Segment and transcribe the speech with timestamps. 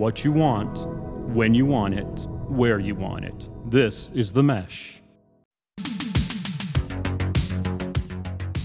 [0.00, 0.86] what you want,
[1.34, 3.50] when you want it, where you want it.
[3.70, 5.02] This is The Mesh.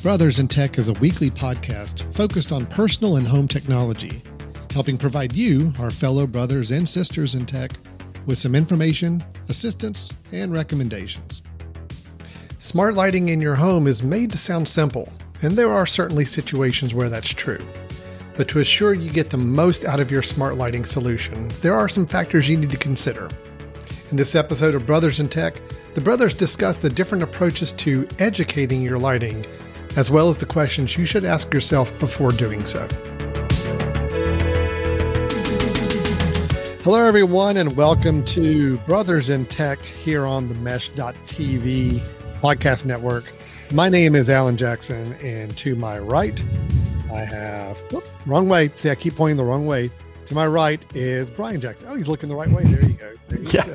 [0.01, 4.23] Brothers in Tech is a weekly podcast focused on personal and home technology,
[4.71, 7.71] helping provide you, our fellow brothers and sisters in tech,
[8.25, 11.43] with some information, assistance, and recommendations.
[12.59, 15.11] Smart lighting in your home is made to sound simple,
[15.41, 17.59] and there are certainly situations where that's true.
[18.37, 21.87] But to assure you get the most out of your smart lighting solution, there are
[21.87, 23.29] some factors you need to consider.
[24.11, 25.61] In this episode of Brothers in Tech,
[25.93, 29.45] the brothers discuss the different approaches to educating your lighting,
[29.95, 32.85] as well as the questions you should ask yourself before doing so.
[36.83, 41.99] Hello, everyone, and welcome to Brothers in Tech here on the Mesh.tv
[42.41, 43.31] podcast network.
[43.71, 46.37] My name is Alan Jackson, and to my right,
[47.11, 48.69] I have whoop, wrong way.
[48.69, 49.89] See, I keep pointing the wrong way.
[50.27, 51.87] To my right is Brian Jackson.
[51.89, 52.63] Oh, he's looking the right way.
[52.63, 53.13] There you go.
[53.27, 53.65] There you Yeah.
[53.65, 53.73] go.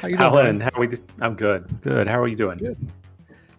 [0.00, 0.20] How you doing?
[0.20, 0.86] Alan, how are we?
[0.88, 1.66] Do- I'm good.
[1.82, 2.06] Good.
[2.06, 2.58] How are you doing?
[2.58, 2.76] Good.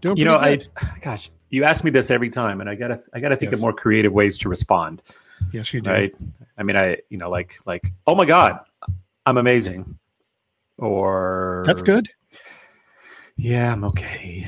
[0.01, 0.59] Doing You know, I,
[1.01, 3.59] gosh, you ask me this every time, and I gotta, I gotta think Yes.
[3.59, 5.01] of more creative ways to respond.
[5.05, 5.53] good.
[5.53, 5.89] Yes, you do.
[5.89, 6.13] Right?
[6.57, 8.59] I mean, I, you know, like, like, oh my god,
[9.25, 9.97] I'm amazing,
[10.77, 12.07] or That's good.
[13.37, 14.47] Yeah, I'm okay.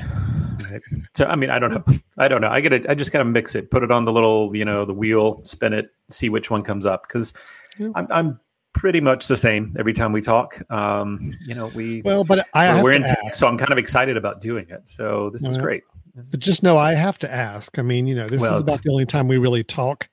[0.70, 0.80] Right.
[1.14, 1.84] So, I mean, I don't know.
[2.18, 2.48] I don't know.
[2.48, 4.94] I gotta, I just gotta mix it, put it on the little, you know, the
[4.94, 7.34] wheel, spin it, see which one comes up, because
[7.78, 7.90] Yeah.
[7.94, 8.40] I'm, I'm
[8.72, 10.60] pretty much the same every time we talk.
[10.70, 12.00] Um, you know, we.
[12.02, 13.38] Well, but I we're, have we're to in tech, ask.
[13.38, 14.88] so I'm kind of excited about doing it.
[14.88, 15.82] So this is Well, great.
[16.30, 17.78] But just know I have to ask.
[17.78, 20.08] I mean, you know, this Well, is about the only time we really talk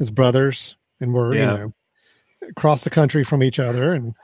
[0.00, 1.40] as brothers, and we're Yeah.
[1.40, 1.72] you know
[2.50, 4.14] across the country from each other, and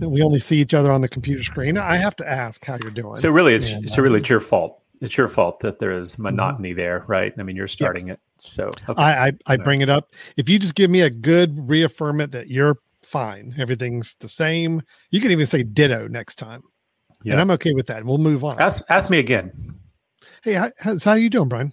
[0.00, 1.78] we only see each other on the computer screen.
[1.78, 3.16] I have to ask how you're doing.
[3.16, 4.82] So really, it's And, so really uh, it's your fault.
[5.00, 7.32] It's your fault that there is monotony there, right?
[7.38, 8.18] I mean, you're starting it.
[8.38, 9.02] So okay.
[9.02, 10.12] I I, I bring it up.
[10.36, 14.82] If you just give me a good reaffirmant that you're fine, everything's the same.
[15.10, 16.62] You can even say ditto next time,
[17.24, 18.04] and I'm okay with that.
[18.04, 18.58] We'll move on.
[18.60, 19.74] ask ask me again.
[20.42, 21.72] Hey, how, how's- how you doing, Brian?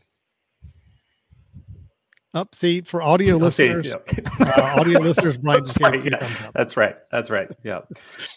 [2.34, 3.86] Up, see for audio listeners.
[3.86, 3.96] yeah.
[4.40, 6.28] uh, audio listeners, Brian Sorry, yeah.
[6.54, 6.96] That's right.
[7.12, 7.48] That's right.
[7.64, 7.82] Yeah.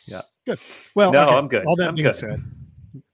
[0.07, 0.23] Yeah.
[0.47, 0.59] Good.
[0.95, 1.65] Well, No, okay, I'm good.
[1.67, 2.15] All that I'm being good.
[2.15, 2.39] said,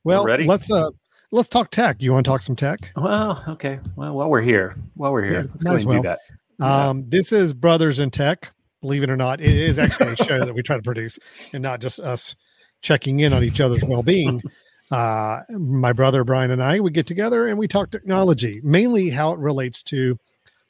[0.04, 0.44] well, ready?
[0.44, 0.90] let's uh
[1.30, 2.02] let's talk tech.
[2.02, 2.90] You want to talk some tech?
[2.96, 3.78] Well, okay.
[3.96, 6.18] Well, while we're here, while we're here, Yeah, let's go and do that.
[6.60, 8.52] Um, this is Brothers in Tech.
[8.82, 11.18] Believe it or not, it is actually a show that we try to produce,
[11.52, 12.34] and not just us
[12.82, 14.42] checking in on each other's well being.
[14.90, 19.32] Uh, my brother Brian and I we get together and we talk technology, mainly how
[19.32, 20.18] it relates to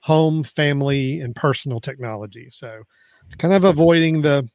[0.03, 2.49] home, family, and personal technology.
[2.51, 2.83] So,
[3.39, 4.49] kind of avoiding the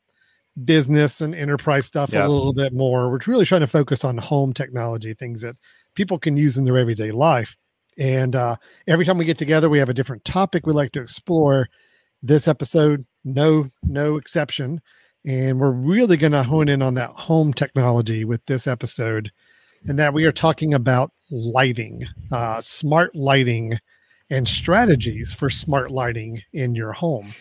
[0.66, 2.26] business and enterprise stuff Yeah.
[2.26, 3.10] a little bit more.
[3.12, 5.56] We're really trying to focus on home technology, things that
[5.96, 7.56] people can use in their everyday life.
[7.98, 11.02] And uh, every time we get together, we have a different topic we like to
[11.02, 11.68] explore.
[12.24, 14.82] This episode, no, no exception.
[15.26, 19.32] And we're really going to hone in on that home technology with this episode,
[19.88, 23.80] and that we are talking about lighting, uh, smart lighting,
[24.30, 27.34] and strategies for smart lighting in your home.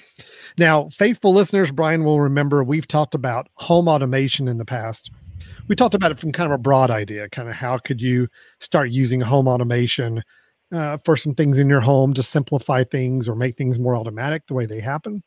[0.59, 5.11] Now, faithful listeners, Brian will remember we've talked about home automation in the past.
[5.69, 8.29] We talked about it from kind of a broad idea, kind of how could you
[8.61, 10.23] start using home automation
[10.73, 14.47] uh, for some things in your home to simplify things or make things more automatic
[14.47, 15.23] the way they happen.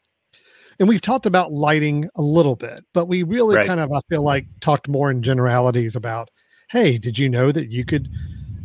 [0.80, 3.68] And we've talked about lighting a little bit, but we really Right.
[3.68, 6.30] kind of, I feel like, talked more in generalities about,
[6.70, 8.10] hey, did you know that you could,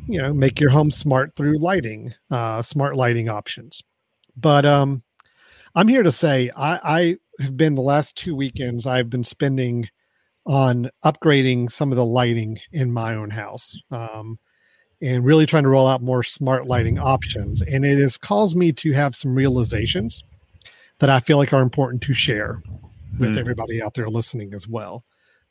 [0.06, 3.82] you know, make your home smart through lighting, uh, smart lighting options?
[4.36, 5.02] But um,
[5.74, 9.88] I'm here to say I, I have been the last two weekends I've been spending
[10.46, 13.80] on upgrading some of the lighting in my own house.
[13.90, 14.38] Um,
[15.02, 17.60] and really trying to roll out more smart lighting options.
[17.60, 20.22] And it has caused me to have some realizations
[20.98, 22.62] that I feel like are important to share
[23.18, 23.38] with Hmm.
[23.38, 25.04] everybody out there listening as well.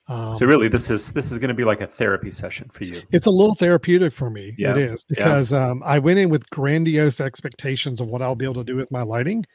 [0.10, 2.84] Um, so really, this is this is going to be like a therapy session for
[2.84, 3.02] you.
[3.12, 4.54] it's a little therapeutic for me.
[4.58, 5.16] Yeah, It is yeah.
[5.18, 8.76] because um, I went in with grandiose expectations of what I'll be able to do
[8.76, 9.46] with my lighting,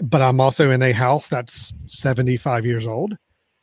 [0.00, 3.16] but I'm also in a house that's 75 years old,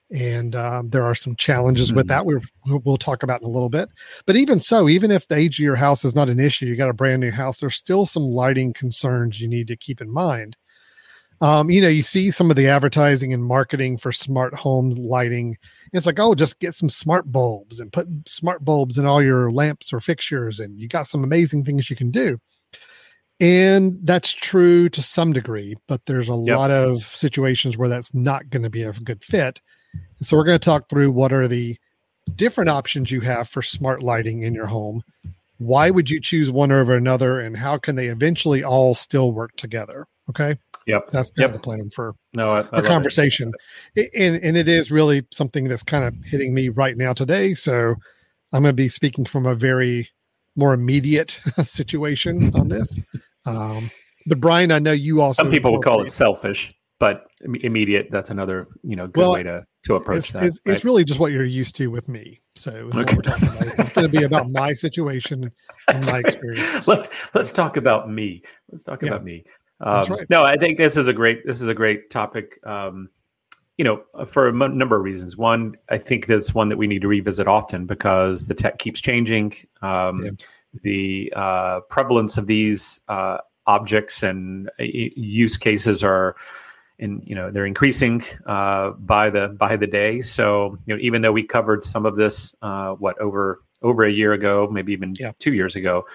[0.09, 2.09] and um, there are some challenges with Hmm.
[2.09, 2.25] that.
[2.25, 3.89] We're, we'll talk about in a little bit.
[4.25, 6.77] But even so, even if the age of your house is not an issue, you
[6.77, 7.59] got a brand new house.
[7.59, 10.55] There's still some lighting concerns you need to keep in mind.
[11.41, 15.57] Um, you know, you see some of the advertising and marketing for smart home lighting.
[15.91, 19.51] It's like, oh, just get some smart bulbs and put smart bulbs in all your
[19.51, 22.39] lamps or fixtures, and you got some amazing things you can do.
[23.41, 26.57] And that's true to some degree, but there's a Yep.
[26.57, 29.59] lot of situations where that's not going to be a good fit.
[29.93, 31.77] And so we're going to talk through what are the
[32.35, 35.01] different options you have for smart lighting in your home.
[35.57, 39.55] Why would you choose one over another, and how can they eventually all still work
[39.57, 40.05] together?
[40.29, 40.57] Okay.
[40.85, 41.07] Yep.
[41.07, 41.49] That's kind Yep.
[41.49, 42.87] of the plan for No, I, I our love it.
[42.87, 43.51] conversation.
[44.15, 47.53] And and it is really something that's kind of hitting me right now today.
[47.53, 47.95] So
[48.53, 50.09] I'm going to be speaking from a very
[50.55, 52.99] more immediate situation on this.
[53.45, 53.89] Um,
[54.27, 58.07] but Brian, I know you also Some people would call it selfish, but immediate.
[58.11, 60.43] That's another you know good Well, way to to approach It's, that.
[60.43, 60.75] it's, right?
[60.75, 62.41] it's really just what you're used to with me.
[62.55, 63.15] So Okay.
[63.15, 63.67] we're talking about.
[63.67, 65.51] It's going to be about my situation
[65.89, 66.87] and my experience.
[66.87, 68.43] let's let's talk about me.
[68.71, 69.09] Let's talk Yeah.
[69.09, 69.43] about me.
[69.81, 70.29] Um, right.
[70.29, 72.59] No, I think this is a great this is a great topic.
[72.65, 73.09] Um,
[73.77, 75.35] you know, for a m- number of reasons.
[75.35, 79.01] One, I think this one that we need to revisit often because the tech keeps
[79.01, 79.53] changing.
[79.81, 80.31] Um, Yeah.
[80.83, 86.35] The uh, prevalence of these uh, objects and uh, use cases are
[86.99, 90.19] and you know they're increasing uh, by the by the day.
[90.21, 94.11] So you know even though we covered some of this uh, what over over a
[94.11, 95.31] year ago, maybe even Yeah.
[95.39, 96.05] two years ago,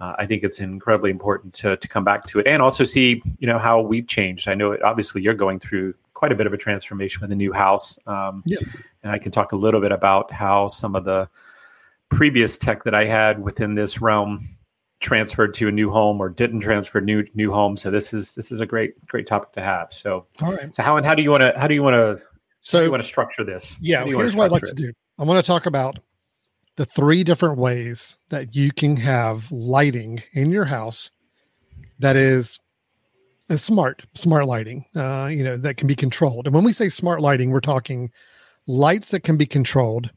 [0.00, 3.22] uh, I think it's incredibly important to to come back to it and also see
[3.38, 4.48] you know how we've changed.
[4.48, 7.36] I know it, obviously you're going through quite a bit of a transformation with a
[7.36, 8.58] new house, um, Yeah.
[9.02, 11.28] and I can talk a little bit about how some of the
[12.08, 14.44] previous tech that I had within this realm
[15.00, 17.76] transferred to a new home or didn't transfer new new home.
[17.76, 19.92] So this is this is a great great topic to have.
[19.92, 20.74] So All right.
[20.74, 22.24] so how and how do you want to how do you want to
[22.60, 23.78] So you want to structure this?
[23.80, 24.92] yeah, How do you wanna here's what I'd like to do.
[25.18, 25.98] I want to talk about
[26.78, 31.10] the three different ways that you can have lighting in your house
[31.98, 32.60] that is
[33.50, 34.84] uh, smart, smart lighting.
[34.94, 36.46] Uh, you know that can be controlled.
[36.46, 38.12] And when we say smart lighting, we're talking
[38.68, 40.12] lights that can be controlled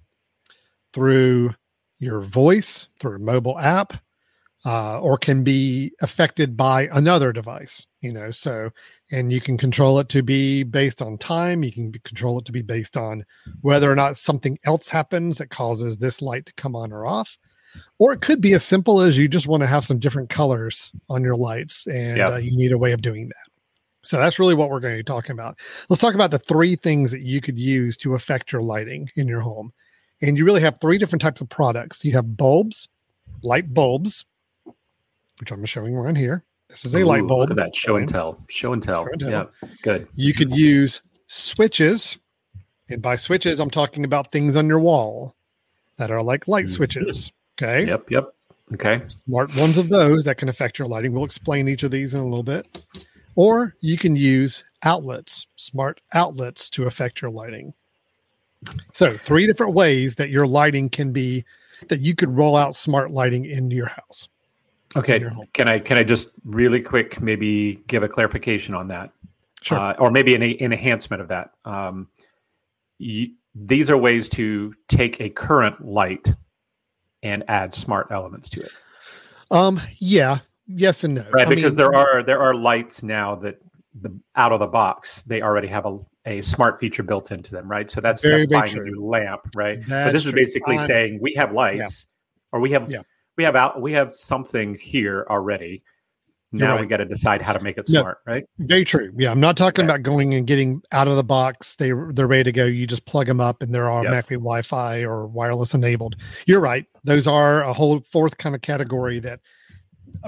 [0.94, 1.56] through
[1.98, 3.94] your voice, through a mobile app,
[4.64, 7.88] uh, or can be affected by another device.
[8.02, 8.72] You know, so
[9.12, 11.64] and you can control it to be based on time.
[11.64, 13.24] You can control it to be based on
[13.62, 17.38] whether or not something else happens that causes this light to come on or off.
[18.00, 20.92] Or it could be as simple as you just want to have some different colors
[21.10, 22.30] on your lights and Yep.
[22.30, 23.52] uh, you need a way of doing that.
[24.04, 25.60] So that's really what we're going to be talking about.
[25.88, 29.28] Let's talk about the three things that you could use to affect your lighting in
[29.28, 29.72] your home.
[30.24, 32.04] And you really have three different types of products.
[32.04, 32.90] You have bulbs,
[33.44, 34.26] light bulbs,
[35.40, 36.44] which I'm showing right here.
[36.72, 37.42] This is a light bulb.
[37.42, 38.42] Look at that show and tell.
[38.48, 39.04] Show and tell.
[39.04, 39.30] Show and tell.
[39.30, 40.08] Yeah, good.
[40.16, 42.18] You could use switches.
[42.90, 45.36] And by switches, I'm talking about things on your wall
[45.98, 46.70] that are like light Mhm.
[46.70, 47.32] switches.
[47.62, 47.86] Okay.
[47.88, 48.34] Yep, yep.
[48.74, 49.02] Okay.
[49.10, 51.12] Smart ones of those that can affect your lighting.
[51.12, 52.84] We'll explain each of these in a little bit.
[53.36, 57.74] Or you can use outlets, smart outlets to affect your lighting.
[58.94, 61.44] So, three different ways that your lighting can be
[61.90, 64.30] that you could roll out smart lighting into your house.
[64.96, 65.16] Okay.
[65.16, 65.48] in your home.
[65.54, 69.12] Can I can I just really quick maybe give a clarification on that?
[69.62, 69.78] Sure.
[69.78, 71.52] uh, or maybe an, an enhancement of that.
[71.66, 72.08] Um,
[72.98, 76.28] you, these are ways to take a current light
[77.22, 78.72] and add smart elements to it,
[79.52, 81.26] um, yeah, yes and no.
[81.32, 81.46] right?
[81.46, 83.60] I because mean, there are there are lights now that
[84.02, 87.70] the out of the box they already have a, a smart feature built into them,
[87.70, 87.92] right?
[87.92, 88.88] So that's, Very, that's very buying true.
[88.88, 89.80] a new lamp, right?
[89.82, 92.08] but That's this is basically saying we have lights,
[92.52, 93.02] or we have Yeah.
[93.42, 95.82] We have out we have something here already.
[96.54, 98.44] Now we got to decide how to make it smart, right?
[98.60, 99.14] Very true.
[99.18, 99.94] Yeah, I'm not talking Okay.
[99.94, 101.78] about going and getting out of the box.
[101.78, 102.66] They they're ready to go.
[102.66, 106.18] You just plug them up and they're automatically Wi-Fi or wireless enabled.
[106.46, 106.86] You're right.
[107.06, 109.40] Those are a whole fourth kind of category that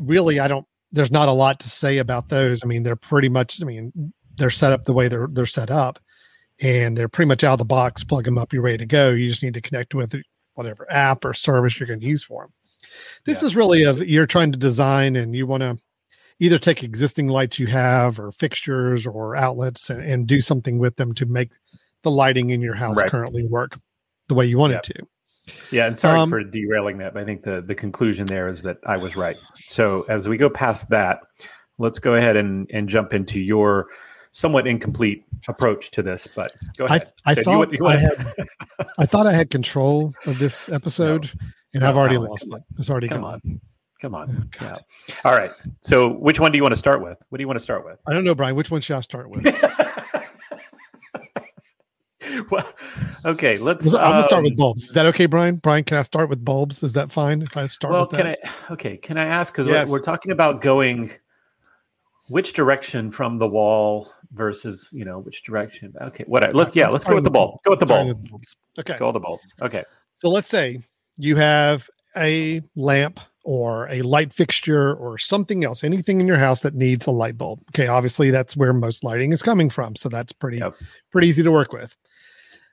[0.02, 0.66] really I don't.
[0.94, 2.64] There's not a lot to say about those.
[2.64, 3.62] I mean, they're pretty much.
[3.62, 6.00] I mean, they're set up the way they're they're set up,
[6.62, 8.04] and they're pretty much out of the box.
[8.04, 8.54] Plug them up.
[8.54, 9.12] You're ready to go.
[9.12, 10.16] You just need to connect with
[10.54, 12.54] whatever app or service you're going to use for them.
[13.26, 13.48] This Yeah.
[13.48, 15.78] is really a you're trying to design and you want to
[16.40, 20.96] either take existing lights you have or fixtures or outlets and, and do something with
[20.98, 21.54] them to make
[22.04, 23.10] the lighting in your house Right.
[23.10, 23.80] currently work
[24.28, 24.94] the way you want it to.
[25.72, 28.62] Yeah, and sorry Um, for derailing that, but I think the the conclusion there is
[28.64, 29.38] that I was right.
[29.68, 31.22] So as we go past that,
[31.78, 33.88] let's go ahead and and jump into your
[34.32, 36.28] somewhat incomplete approach to this.
[36.34, 37.14] But go I, ahead.
[37.26, 38.26] I So thought want- you I had
[38.98, 41.30] I thought I had control of this episode
[41.74, 42.64] and I've already lost it.
[42.78, 43.34] It's already Come gone.
[43.34, 43.62] on,
[44.02, 44.50] come on.
[44.62, 44.76] Oh, Yeah.
[45.26, 45.52] All right.
[45.82, 47.18] So which one do you want to start with?
[47.30, 48.00] What do you want to start with?
[48.08, 48.56] I don't know, Brian.
[48.56, 49.44] Which one should I start with?
[52.52, 52.68] well,
[53.26, 53.58] okay.
[53.58, 53.94] Let's.
[53.94, 54.84] I'm gonna start with um, bulbs.
[54.86, 55.58] Is that okay, Brian?
[55.58, 56.84] Brian, can I start with bulbs?
[56.84, 58.40] Is that fine if I start Well, with can that?
[58.70, 58.74] I?
[58.74, 59.54] Okay, can I ask?
[59.54, 59.90] Because Yes.
[59.90, 61.12] we're, we're talking about going
[62.30, 65.94] which direction from the wall versus you know which direction.
[66.02, 66.54] Okay, what?
[66.54, 67.60] Let's yeah, let's go with the bulb.
[67.64, 68.28] Go with the bulb.
[68.30, 68.56] bulbs.
[68.80, 68.98] Okay.
[68.98, 69.54] Go with the bulbs.
[69.62, 69.84] Okay.
[70.16, 70.80] So let's say
[71.18, 76.62] you have a lamp or a light fixture or something else, anything in your house
[76.62, 77.60] that needs a light bulb.
[77.72, 80.76] Okay, obviously that's where most lighting is coming from, so that's pretty Yep.
[81.12, 81.96] pretty easy to work with.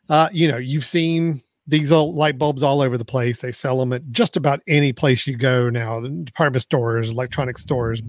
[0.09, 3.41] Uh, you know, you've seen these old light bulbs all over the place.
[3.41, 6.01] They sell them at just about any place you go now.
[6.01, 8.03] Department stores, electronic stores,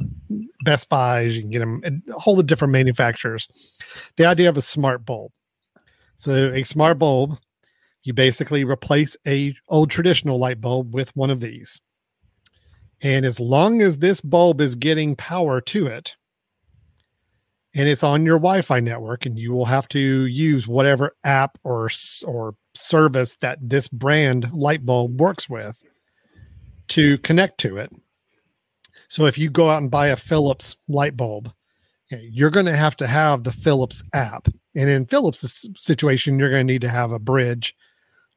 [0.64, 1.36] Best Buys.
[1.36, 3.48] You can get them at a whole of different manufacturers.
[4.18, 5.32] The idea of a smart bulb.
[6.18, 7.38] So a smart bulb,
[8.04, 11.80] you basically replace a old traditional light bulb with one of these.
[13.02, 16.16] And as long as this bulb is getting power to it,
[17.74, 21.90] and it's on your Wi-Fi network, and you will have to use whatever app or
[22.26, 25.84] or service that this brand light bulb works with
[26.90, 27.92] to connect to it.
[29.08, 31.52] So if you go out and buy a Philips light bulb,
[32.12, 34.48] eh, you're going to have to have the Philips app.
[34.76, 37.76] And in Philips' situation, you're going to need to have a bridge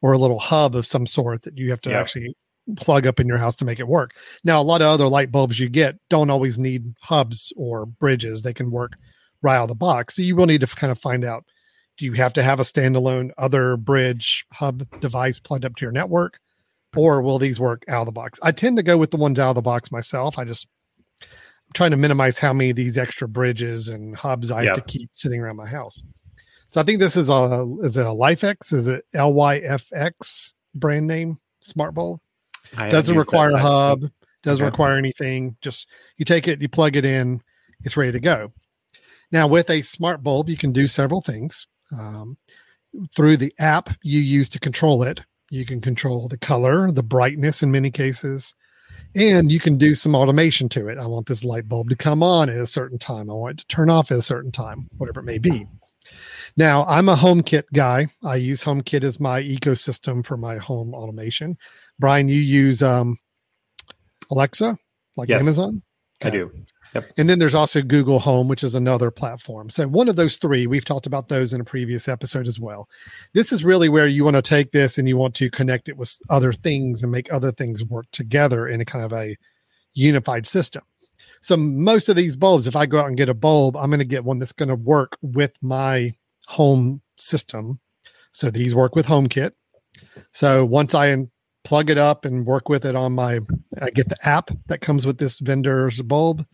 [0.04, 2.36] or a little hub of some sort that you have to actually
[2.76, 4.12] plug up in your house to make it work.
[4.44, 8.42] Now, a lot of other light bulbs you get don't always need hubs or bridges.
[8.42, 8.92] They can work
[9.40, 10.16] right out of the box.
[10.16, 11.46] So you will need to kind of find out
[11.96, 15.92] do you have to have a standalone other bridge hub device plugged up to your
[15.92, 16.38] network
[16.94, 19.38] or will these work out of the box i tend to go with the ones
[19.38, 20.66] out of the box myself i just
[21.22, 21.28] i'm
[21.72, 25.08] trying to minimize how many of these extra bridges and hubs i have to keep
[25.14, 26.02] sitting around my house
[26.74, 28.72] so i think this is a is it a LIFX?
[28.72, 32.20] is it LIFX brand name smart bulb
[32.76, 34.02] doesn't require a hub
[34.42, 34.70] doesn't okay.
[34.70, 37.40] require anything just you take it you plug it in
[37.80, 38.52] it's ready to go
[39.32, 42.36] now with a smart bulb you can do several things um,
[43.16, 45.20] through the app you use to control it.
[45.50, 48.54] You can control the color, the brightness in many cases,
[49.14, 50.98] and you can do some automation to it.
[50.98, 53.30] I want this light bulb to come on at a certain time.
[53.30, 55.66] I want it to turn off at a certain time, whatever it may be.
[56.56, 58.08] Now, I'm a HomeKit guy.
[58.22, 61.56] I use HomeKit as my ecosystem for my home automation.
[61.98, 63.18] Brian, you use um,
[64.30, 64.78] Alexa,
[65.16, 65.82] like yes, Amazon?
[66.22, 66.28] Okay.
[66.28, 66.50] I do.
[66.94, 67.10] Yep.
[67.18, 69.68] And then there's also Google Home, which is another platform.
[69.68, 72.88] So one of those three, we've talked about those in a previous episode as well.
[73.32, 75.96] This is really where you want to take this and you want to connect it
[75.96, 79.36] with other things and make other things work together in a kind of a
[79.94, 80.82] unified system.
[81.42, 83.98] So most of these bulbs, if I go out and get a bulb, I'm going
[83.98, 86.14] to get one that's going to work with my
[86.46, 87.80] home system.
[88.32, 89.52] So these work with HomeKit.
[90.32, 91.16] So once I
[91.64, 93.40] plug it up and work with it on my,
[93.80, 96.44] I get the app that comes with this vendor's bulb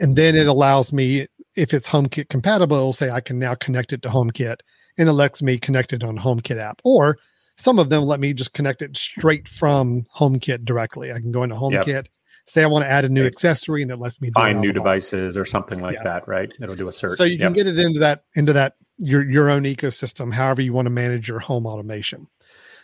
[0.00, 1.26] and then it allows me
[1.56, 4.56] if it's HomeKit compatible, it'll say I can now connect it to HomeKit,
[4.98, 6.80] and it lets me connect it on HomeKit app.
[6.84, 7.18] Or
[7.56, 11.12] some of them let me just connect it straight from HomeKit directly.
[11.12, 12.08] I can go into HomeKit, yep.
[12.46, 15.36] say I want to add a new accessory, and it lets me find new devices
[15.36, 16.04] or something like yeah.
[16.04, 16.26] that.
[16.26, 16.52] Right?
[16.60, 17.18] It'll do a search.
[17.18, 17.48] So you yep.
[17.48, 20.90] can get it into that into that your your own ecosystem, however you want to
[20.90, 22.28] manage your home automation.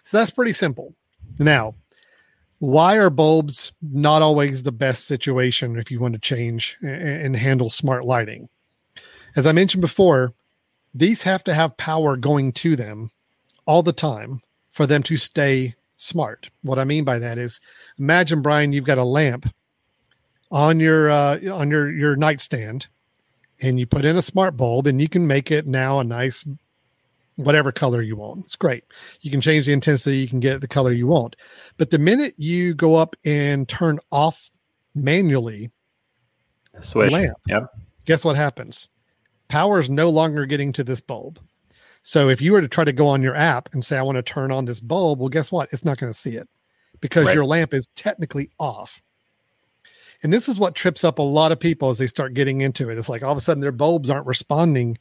[0.02, 0.94] So that's pretty simple.
[1.38, 1.74] Now,
[2.58, 7.70] why are bulbs not always the best situation if you want to change and, handle
[7.70, 8.48] smart lighting?
[9.36, 10.34] As I mentioned before,
[10.92, 13.10] these have to have power going to them
[13.66, 16.50] all the time for them to stay smart.
[16.62, 17.60] What I mean by that is
[17.98, 19.52] imagine Brian you've got a lamp
[20.50, 22.88] on your uh, on your your nightstand
[23.60, 26.46] and you put in a smart bulb and you can make it now a nice
[27.36, 28.44] whatever color you want.
[28.44, 28.84] It's great.
[29.20, 31.36] You can change the intensity, you can get the color you want.
[31.76, 34.50] But the minute you go up and turn off
[34.94, 35.70] manually
[36.80, 37.64] switch lamp, yep.
[38.04, 38.88] guess what happens?
[39.48, 41.38] Power is no longer getting to this bulb.
[42.02, 44.16] So if you were to try to go on your app and say, I want
[44.16, 45.68] to turn on this bulb, well, guess what?
[45.72, 46.48] It's not going to see it
[47.00, 47.34] because right.
[47.34, 49.00] your lamp is technically off.
[50.22, 52.90] And this is what trips up a lot of people as they start getting into
[52.90, 52.98] it.
[52.98, 54.98] It's like all of a sudden their bulbs aren't responding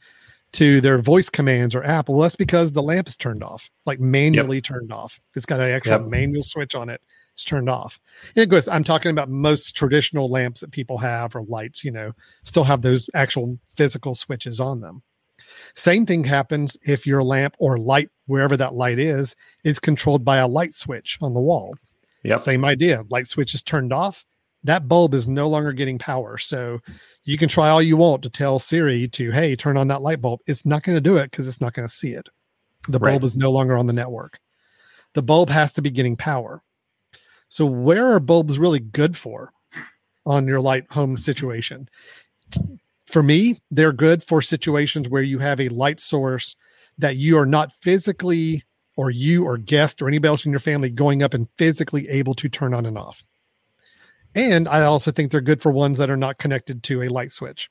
[0.52, 2.08] to their voice commands or app.
[2.08, 4.64] Well, that's because the lamp is turned off, like manually yep.
[4.64, 5.20] turned off.
[5.34, 6.06] It's got an actual yep.
[6.06, 7.00] manual switch on it.
[7.34, 8.00] It's turned off.
[8.34, 11.90] And it goes, I'm talking about most traditional lamps that people have or lights, you
[11.90, 12.12] know,
[12.44, 15.02] still have those actual physical switches on them.
[15.74, 20.38] Same thing happens if your lamp or light, wherever that light is, is controlled by
[20.38, 21.74] a light switch on the wall.
[22.24, 22.38] Yep.
[22.40, 23.04] Same idea.
[23.08, 24.24] Light switch is turned off
[24.64, 26.36] that bulb is no longer getting power.
[26.38, 26.80] So
[27.24, 30.20] you can try all you want to tell Siri to, hey, turn on that light
[30.20, 30.40] bulb.
[30.46, 32.28] It's not going to do it because it's not going to see it.
[32.88, 33.24] The bulb right.
[33.24, 34.38] is no longer on the network.
[35.14, 36.62] The bulb has to be getting power.
[37.48, 39.52] So where are bulbs really good for
[40.26, 41.88] on your light home situation?
[43.06, 46.56] For me, they're good for situations where you have a light source
[46.98, 48.64] that you are not physically
[48.96, 52.34] or you or guest or anybody else in your family going up and physically able
[52.34, 53.22] to turn on and off.
[54.34, 57.32] And I also think they're good for ones that are not connected to a light
[57.32, 57.70] switch.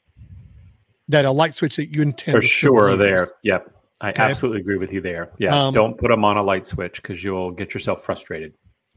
[1.10, 2.98] That a light switch that you intend for sure.
[2.98, 4.24] There, yep, I okay.
[4.24, 5.32] absolutely agree with you there.
[5.38, 8.54] Yeah, um, don't put them on a light switch because you'll get yourself frustrated.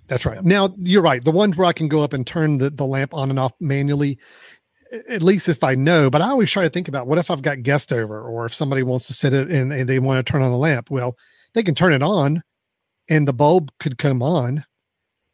[0.08, 0.42] That's right.
[0.42, 1.24] Now you're right.
[1.24, 3.52] The ones where I can go up and turn the, the lamp on and off
[3.60, 4.18] manually,
[5.08, 6.10] at least if I know.
[6.10, 8.52] But I always try to think about what if I've got guest over, or if
[8.52, 10.90] somebody wants to sit it and, and they want to turn on a lamp.
[10.90, 11.16] Well,
[11.54, 12.42] they can turn it on
[13.10, 14.64] and the bulb could come on,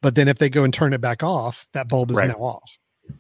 [0.06, 2.28] but then if they go and turn it back off, that bulb is Right.
[2.28, 2.78] now off.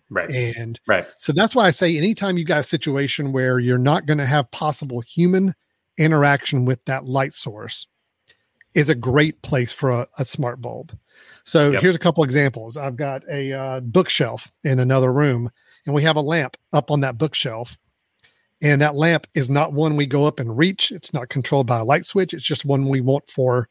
[0.08, 0.30] Right.
[0.30, 1.04] And Right.
[1.18, 4.24] so that's why I say anytime you got a situation where you're not going to
[4.26, 5.54] have possible human
[5.98, 7.88] interaction with that light source
[8.76, 10.96] is a great place for a, a smart bulb.
[11.42, 11.82] So Yep.
[11.82, 12.76] here's a couple examples.
[12.76, 15.50] I've got a uh, bookshelf in another room,
[15.86, 17.76] and we have a lamp up on that bookshelf.
[18.62, 20.92] And that lamp is not one we go up and reach.
[20.92, 22.32] It's not controlled by a light switch.
[22.32, 23.68] It's just one we want for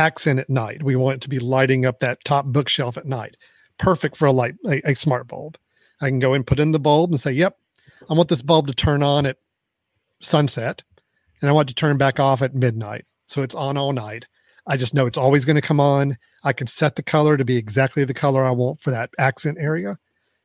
[0.00, 0.82] accent at night.
[0.82, 3.36] We want it to be lighting up that top bookshelf at night.
[3.78, 5.58] Perfect for a light, a, a smart bulb.
[6.00, 7.56] I can go and put in the bulb and say, "Yep,
[8.08, 9.36] I want this bulb to turn on at
[10.20, 10.82] sunset,
[11.40, 14.26] and I want it to turn back off at midnight, so it's on all night."
[14.66, 16.16] I just know it's always going to come on.
[16.44, 19.58] I can set the color to be exactly the color I want for that accent
[19.60, 19.96] area.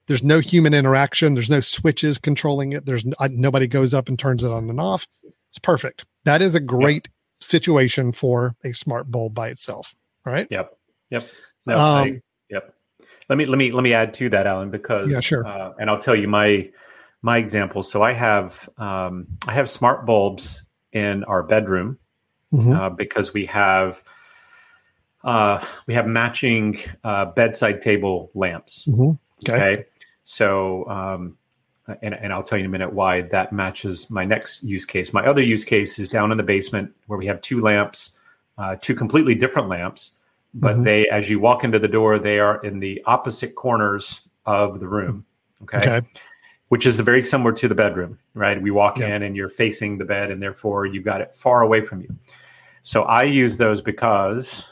[0.08, 1.34] There's no human interaction.
[1.34, 2.86] There's no switches controlling it.
[2.86, 5.08] There's I, nobody goes up and turns it on and off.
[5.50, 6.06] It's perfect.
[6.26, 7.08] That is a great
[7.46, 9.96] situation for a smart bulb by itself.
[10.26, 10.48] Right?
[10.50, 10.78] Yep.
[11.12, 11.30] Yep.
[11.68, 12.74] No, Um, I, yep.
[13.30, 15.46] Let me let me let me add to that, Alan, because Yeah, sure.
[15.46, 16.70] Uh, and I'll tell you my
[17.22, 17.84] my example.
[17.84, 21.98] So I have um, I have smart bulbs in our bedroom
[22.54, 22.76] Mhm.
[22.76, 24.04] uh, because we have
[25.24, 28.86] uh, we have matching uh, bedside table lamps.
[28.88, 29.18] Mhm.
[29.50, 29.86] Okay.
[30.24, 31.38] So, um,
[32.02, 35.14] and, and I'll tell you in a minute why that matches my next use case.
[35.14, 38.18] My other use case is down in the basement where we have two lamps,
[38.58, 40.14] uh, two completely different lamps,
[40.54, 40.84] but Mhm.
[40.84, 44.88] they, as you walk into the door, they are in the opposite corners of the
[44.88, 45.26] room.
[45.64, 45.78] Okay.
[45.78, 46.08] Okay.
[46.70, 48.60] Which is very similar to the bedroom, right?
[48.60, 49.16] We walk Yeah.
[49.16, 52.10] in and you're facing the bed, and therefore you've got it far away from you.
[52.82, 54.68] So I use those because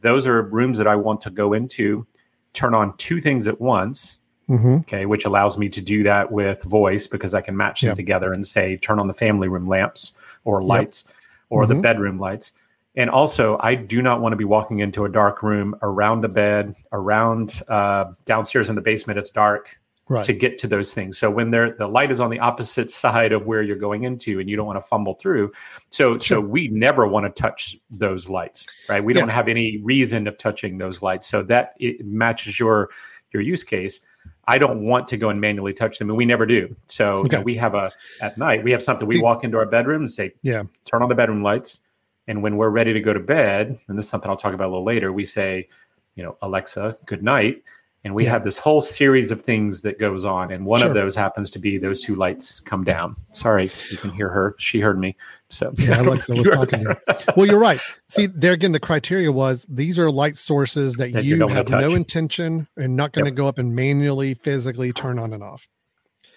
[0.00, 2.06] those are rooms that I want to go into,
[2.54, 6.62] turn on two things at once, hmm okay, which allows me to do that with
[6.64, 10.12] voice because I can match them together and say, turn on the family room lamps
[10.44, 11.04] or lights
[11.50, 11.82] or the Mhm.
[11.82, 12.52] bedroom lights.
[12.94, 16.28] And also, I do not want to be walking into a dark room around a
[16.28, 19.18] bed, around uh, downstairs in the basement.
[19.18, 20.24] It's dark Right.
[20.24, 21.16] to get to those things.
[21.16, 24.40] So when there, the light is on the opposite side of where you're going into,
[24.40, 25.52] and you don't want to fumble through.
[25.88, 26.20] So, Sure.
[26.20, 29.02] so we never want to touch those lights, right?
[29.02, 29.20] We Yeah.
[29.20, 31.26] don't have any reason of touching those lights.
[31.28, 32.90] So that it matches your
[33.32, 34.00] your use case.
[34.46, 36.74] I don't want to go and manually touch them, and we never do.
[36.88, 39.06] So you know, we have a at night we have something.
[39.06, 40.64] We walk into our bedroom and say, Yeah.
[40.84, 41.80] turn on the bedroom lights."
[42.28, 44.68] And when we're ready to go to bed, and this is something I'll talk about
[44.68, 45.68] a little later, we say,
[46.14, 47.62] you know, Alexa, good night.
[48.04, 48.30] And we Yeah.
[48.30, 50.50] have this whole series of things that goes on.
[50.50, 50.88] And one Sure.
[50.88, 53.14] of those happens to be those two lights come down.
[53.30, 54.56] Sorry, you can hear her.
[54.58, 55.16] She heard me.
[55.50, 57.14] So Yeah, Alexa was talking to you.
[57.36, 57.78] Well, you're right.
[58.04, 61.94] See, there again, the criteria was these are light sources that, That you have no
[61.94, 65.68] intention and not going to go up and manually, physically turn on and off.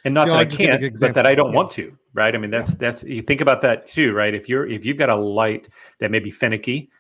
[0.04, 1.56] and not You know, that I an can't, but that I don't Yeah.
[1.56, 2.36] want to, right?
[2.36, 4.36] I mean, that's that's you think about that too, right?
[4.36, 5.67] If you're if you've got a light
[5.99, 6.91] that may be finicky,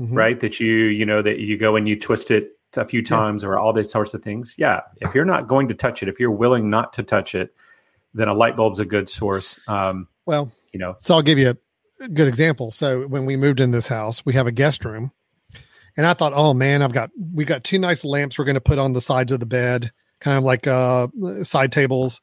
[0.00, 0.16] Mhm.
[0.16, 0.38] right?
[0.38, 3.58] That you you know that you go and you twist it a few times or
[3.58, 4.54] all these sorts of things.
[4.58, 7.54] Yeah, if you're not going to touch it, if you're willing not to touch it,
[8.14, 9.58] then a light bulb's a good source.
[9.68, 11.56] Um, Well, you know, so I'll give you
[12.00, 12.70] a good example.
[12.70, 15.12] So when we moved in this house, we have a guest room,
[15.96, 18.60] and I thought, oh man, I've got we've got two nice lamps we're going to
[18.60, 21.08] put on the sides of the bed, kind of like uh
[21.42, 22.20] side tables.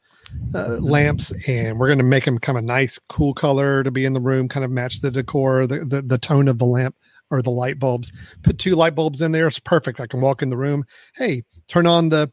[0.56, 4.06] Uh, lamps and we're going to make them kind of nice cool color to be
[4.06, 6.96] in the room kind of match the decor the, the the tone of the lamp
[7.32, 8.12] or the light bulbs
[8.44, 10.84] put two light bulbs in there it's perfect i can walk in the room
[11.15, 12.32] hey turn on the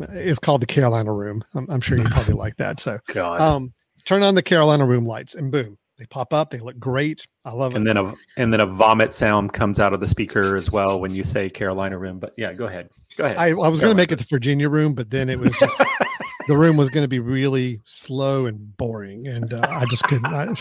[0.00, 3.40] it's called the carolina room i'm, I'm sure you probably like that so God.
[3.40, 3.74] um
[4.06, 7.52] turn on the carolina room lights and boom they pop up they look great i
[7.52, 10.56] love it and then a and then a vomit sound comes out of the speaker
[10.56, 12.18] as well when you say Carolina room.
[12.18, 12.90] But yeah, go ahead.
[13.16, 13.36] Go ahead.
[13.36, 15.80] I, I was going to make it the Virginia room, but then it was just
[16.48, 20.26] the room was going to be really slow and boring, and uh, I just couldn't.
[20.26, 20.54] I,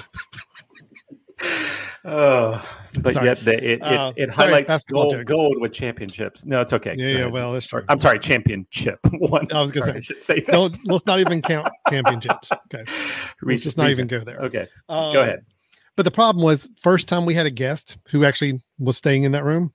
[2.06, 2.62] Oh,
[3.00, 3.28] but Sorry.
[3.28, 5.26] yet the, it, it, Uh, it sorry, highlights gold, joke.
[5.26, 6.44] gold with championships.
[6.46, 6.96] No, it's okay.
[6.98, 7.26] yeah, yeah.
[7.28, 7.84] Well, that's true.
[7.88, 9.48] I'm sorry, championship one.
[9.54, 10.52] I was gonna say, say that.
[10.52, 12.50] Don't let's not even count championships.
[12.74, 12.84] Okay,
[13.42, 14.40] let's just not even go there.
[14.42, 15.40] Okay, Um, go ahead.
[15.96, 19.32] But the problem was, first time we had a guest who actually was staying in
[19.34, 19.74] that room.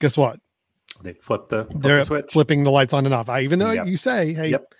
[0.00, 0.40] Guess what?
[1.02, 2.26] They flip the, flip They're the switch.
[2.32, 3.28] flipping the lights on and off.
[3.28, 3.86] I even though Yep.
[3.86, 4.72] you say, "Hey, Yep.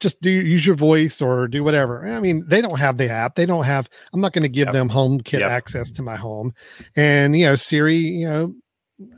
[0.00, 3.34] Just do use your voice or do whatever." I mean, they don't have the app.
[3.36, 3.88] They don't have.
[4.12, 4.72] I'm not going to give Yep.
[4.72, 5.50] them HomeKit Yep.
[5.50, 6.52] access to my home,
[6.96, 7.96] and you know, Siri.
[7.96, 8.54] You know,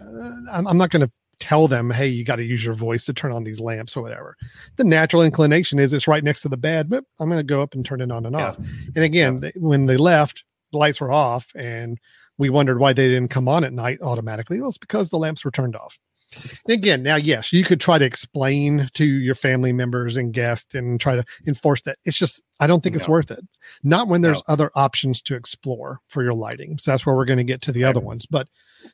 [0.00, 3.04] uh, I'm, I'm not going to tell them, "Hey, you got to use your voice
[3.06, 4.36] to turn on these lamps or whatever."
[4.76, 7.62] The natural inclination is it's right next to the bed, but I'm going to go
[7.62, 8.48] up and turn it on and Yeah.
[8.48, 8.58] off.
[8.94, 11.98] And again, when they left, the lights were off, and
[12.38, 14.58] we wondered why they didn't come on at night automatically.
[14.60, 15.98] Well, it's because the lamps were turned off.
[16.68, 21.00] Again, now, yes, you could try to explain to your family members and guests and
[21.00, 21.96] try to enforce that.
[22.04, 23.40] It's just, I don't think it's worth it.
[23.82, 24.52] Not when there's No.
[24.52, 26.78] other options to explore for your lighting.
[26.78, 28.26] So that's where we're going to get to the other ones.
[28.26, 28.48] But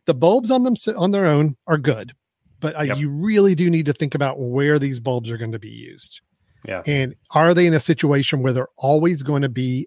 [0.07, 2.13] the bulbs on them on their own are good.
[2.61, 2.99] But uh, Yep.
[2.99, 6.21] you really do need to think about where these bulbs are going to be used.
[6.67, 6.83] Yeah.
[6.87, 9.87] And are they in a situation where they're always going to be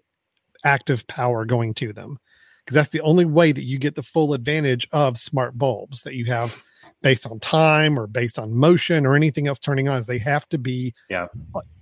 [0.64, 2.18] active power going to them?
[2.64, 6.14] Because that's the only way that you get the full advantage of smart bulbs that
[6.14, 6.62] you have
[7.02, 9.98] based on time or based on motion or anything else turning on.
[9.98, 11.26] Is they have to be Yeah.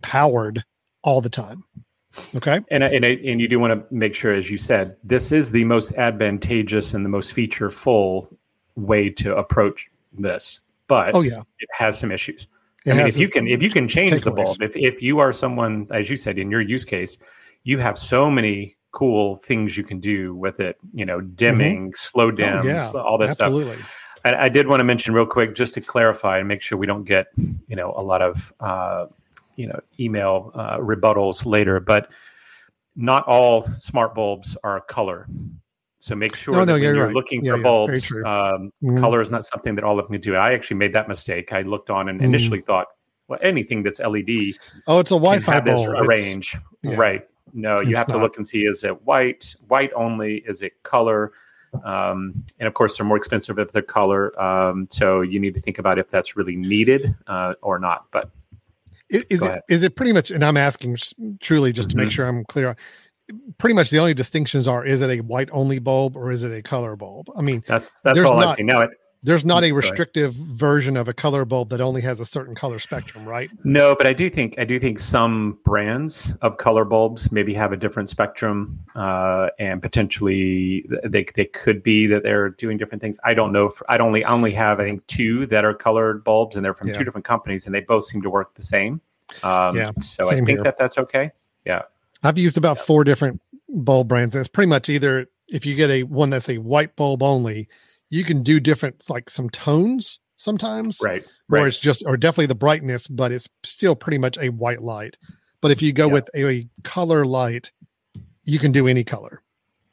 [0.02, 0.64] powered
[1.02, 1.62] all the time.
[2.36, 2.60] Okay.
[2.70, 5.64] And and and you do want to make sure, as you said, this is the
[5.64, 8.36] most advantageous and the most feature full
[8.76, 9.86] way to approach
[10.18, 10.60] this.
[10.88, 11.42] But Oh yeah.
[11.60, 12.48] it has some issues.
[12.84, 15.18] It I mean, if you can if you can change the bulb, if if you
[15.20, 17.16] are someone, as you said, in your use case,
[17.62, 20.76] you have so many cool things you can do with it.
[20.92, 22.68] You know, dimming, slow dim, Mm-hmm.
[22.68, 23.52] oh, yeah, all this stuff.
[24.24, 26.86] I, I did want to mention real quick, just to clarify and make sure we
[26.86, 29.06] don't get, you know, a lot of, uh,
[29.56, 31.80] you know, email uh, rebuttals later.
[31.80, 32.12] But
[32.96, 35.26] not all smart bulbs are color.
[36.00, 37.14] So make sure No, that no, when you're right.
[37.14, 39.00] looking Yeah, for yeah, bulbs, um, Mhm.
[39.00, 40.34] color is not something that all of them can do.
[40.34, 41.52] I actually made that mistake.
[41.52, 42.24] I looked on and Mm.
[42.24, 42.86] initially thought,
[43.28, 44.54] well, anything that's LED
[44.86, 46.08] Oh, it's a Wi-Fi have this bulb.
[46.08, 47.26] Range, right?
[47.52, 48.22] No, you It's have to not.
[48.22, 50.36] look and see: is it white, white only?
[50.46, 51.32] Is it color?
[51.84, 54.38] Um, and of course, they're more expensive if they're color.
[54.40, 58.06] Um, so you need to think about if that's really needed uh, or not.
[58.10, 58.30] But
[59.08, 60.30] Is, is it is it pretty much?
[60.30, 60.96] And I'm asking
[61.40, 62.12] truly just to make Mhm.
[62.12, 62.76] sure I'm clear.
[63.58, 66.52] Pretty much the only distinctions are: is it a white only bulb or is it
[66.52, 67.28] a color bulb?
[67.36, 68.66] I mean, that's that's all I've seen.
[68.66, 68.90] Now, it,
[69.22, 72.78] there's not a restrictive version of a color bulb that only has a certain color
[72.78, 73.50] spectrum, right?
[73.64, 77.72] no, but I do think I do think some brands of color bulbs maybe have
[77.72, 83.20] a different spectrum, uh, and potentially they they could be that they're doing different things.
[83.24, 83.66] I don't know.
[83.66, 86.74] If, I only I only have I think two that are colored bulbs, and they're
[86.74, 86.98] from Yeah.
[86.98, 89.00] two different companies, and they both seem to work the same.
[89.42, 90.62] Um, Yeah, so I think here.
[90.62, 91.30] that that's okay.
[91.64, 91.82] Yeah,
[92.22, 94.34] I've used about four different bulb brands.
[94.34, 97.68] And it's pretty much either if you get a one that's a white bulb only,
[98.10, 101.22] you can do different like some tones sometimes, Right.
[101.50, 101.66] or Right.
[101.66, 105.16] it's just or definitely the brightness, but it's still pretty much a white light.
[105.60, 106.12] But if you go Yeah.
[106.14, 107.70] with a, color light,
[108.44, 109.42] you can do any color.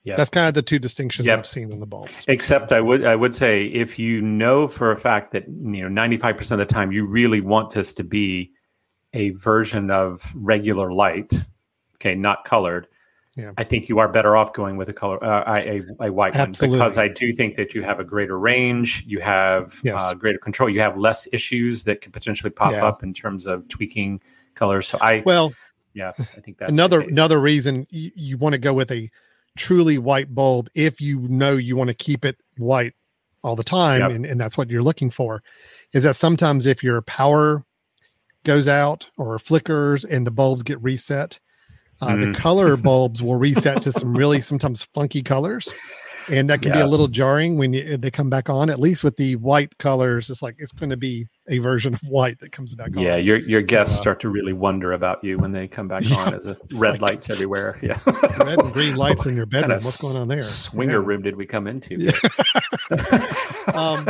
[0.03, 0.15] Yeah.
[0.15, 1.39] That's kind of the two distinctions Yep.
[1.39, 2.23] I've seen in the bulbs.
[2.29, 5.89] Except I would I would say if you know for a fact that you know
[5.89, 8.51] ninety five percent of the time you really want this to be
[9.13, 11.33] a version of regular light,
[11.95, 12.87] okay, not colored.
[13.37, 13.51] Yeah.
[13.57, 16.79] I think you are better off going with a color uh, a, a white Absolutely.
[16.79, 20.01] one because I do think that you have a greater range, you have Yes.
[20.01, 22.85] uh, greater control, you have less issues that could potentially pop Yeah.
[22.85, 24.21] up in terms of tweaking
[24.55, 24.87] colors.
[24.87, 25.53] So I Well,
[25.93, 29.09] yeah, I think that's another another reason you, you want to go with a
[29.55, 32.93] truly white bulb if you know you want to keep it white
[33.43, 34.11] all the time Yep.
[34.11, 35.41] and, and that's what you're looking for
[35.93, 37.63] is that sometimes if your power
[38.43, 41.39] goes out or flickers and the bulbs get reset
[42.01, 42.35] uh, the Mm.
[42.35, 45.73] color bulbs will reset to some really sometimes funky colors
[46.29, 49.01] and that can be a little jarring when you, they come back on at least
[49.01, 52.51] with the white colors it's like it's going to be a version of white that
[52.51, 55.51] comes back on Yeah, your your guests uh, start to really wonder about you when
[55.53, 57.77] they come back Yeah, on as a red like- lights everywhere.
[57.81, 57.97] Yeah,
[58.39, 61.05] red and green lights in your bedroom kind of what's going on there Swinger Yeah.
[61.07, 61.95] room did we come into?
[61.97, 62.11] Yeah.
[63.73, 64.07] um,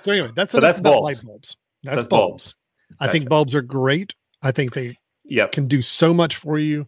[0.00, 1.04] so anyway, that's So that's about bulbs.
[1.22, 1.56] light bulbs.
[1.82, 2.56] That's, That's bulbs.
[2.56, 2.56] bulbs.
[3.00, 4.14] I think bulbs are great.
[4.42, 4.96] I think they
[5.30, 5.52] Yep.
[5.52, 6.86] can do so much for you,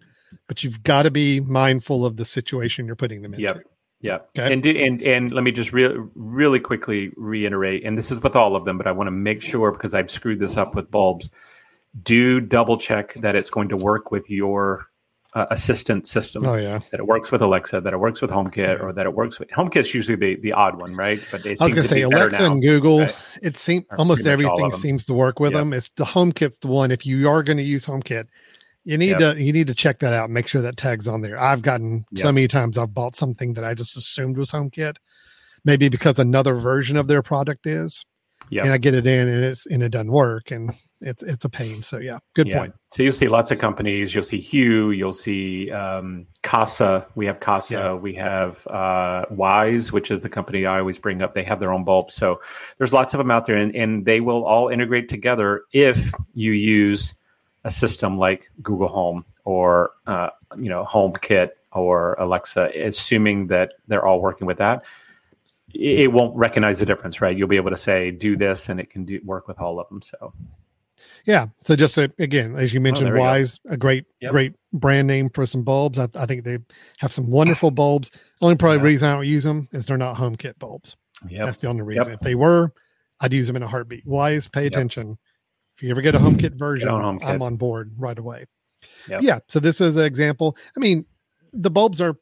[0.48, 3.42] but you've got to be mindful of the situation you're putting them into.
[3.42, 3.62] Yep.
[4.00, 4.31] Yep.
[4.37, 4.52] Okay.
[4.52, 8.57] And and and let me just re- really quickly reiterate, and this is with all
[8.57, 11.31] of them, but I want to make sure because I've screwed this up with bulbs.
[12.02, 14.88] Do double check that it's going to work with your
[15.35, 16.45] uh, assistant system.
[16.45, 16.81] Oh yeah.
[16.90, 19.49] That it works with Alexa, that it works with HomeKit, or that it works with
[19.51, 21.21] HomeKit's usually the, the odd one, right?
[21.31, 22.53] But I was gonna say be Alexa now.
[22.53, 23.01] and Google.
[23.01, 23.16] Right.
[23.42, 25.61] It seems almost pretty much all everything seems to work with Yep.
[25.61, 25.73] them.
[25.73, 26.90] It's the HomeKit's the one.
[26.90, 28.27] If you are going to use HomeKit,
[28.85, 29.37] you need Yep.
[29.37, 30.29] to you need to check that out.
[30.31, 31.40] Make sure that tags on there.
[31.40, 34.97] I've gotten so many times I've bought something that I just assumed was HomeKit,
[35.64, 38.05] maybe because another version of their product is,
[38.51, 38.64] Yep.
[38.64, 41.48] and I get it in and it's and it doesn't work, and it's it's a
[41.48, 41.82] pain.
[41.82, 42.58] So yeah, good Yeah.
[42.58, 42.74] point.
[42.90, 44.14] So you'll see lots of companies.
[44.14, 44.90] You'll see Hue.
[44.90, 47.06] You'll see um, Kasa.
[47.14, 47.74] We have Kasa.
[47.74, 47.94] Yeah.
[47.94, 51.34] We have uh, Wyze, which is the company I always bring up.
[51.34, 52.14] They have their own bulbs.
[52.14, 52.40] So
[52.78, 56.52] there's lots of them out there, and, and they will all integrate together if you
[56.52, 57.14] use
[57.64, 64.04] a system like Google Home or uh, you know HomeKit or Alexa, assuming that they're
[64.04, 64.84] all working with that.
[65.74, 67.36] It it won't recognize the difference, right?
[67.36, 69.88] You'll be able to say, "Do this," and it can do work with all of
[69.88, 70.02] them.
[70.02, 70.34] So
[71.26, 71.46] Yeah.
[71.61, 73.24] So just again, as you mentioned, there we go.
[73.26, 74.30] Wyze, a great Yep.
[74.32, 75.98] great brand name for some bulbs.
[75.98, 76.58] I, I think they
[76.98, 78.11] have some wonderful bulbs.
[78.40, 78.85] Only probably Yeah.
[78.85, 80.96] reason I don't use them is they're not HomeKit bulbs.
[81.28, 82.12] yeah, That's the only reason.
[82.12, 82.72] If they were,
[83.20, 84.06] I'd use them in a heartbeat.
[84.06, 84.72] Wyze, pay Yep.
[84.72, 85.18] attention.
[85.76, 87.24] If you ever get a HomeKit version, on HomeKit.
[87.26, 88.46] I'm on board right away.
[89.08, 89.22] Yep.
[89.22, 89.38] Yeah.
[89.48, 90.56] So this is an example.
[90.76, 91.06] I mean,
[91.52, 92.16] the bulbs are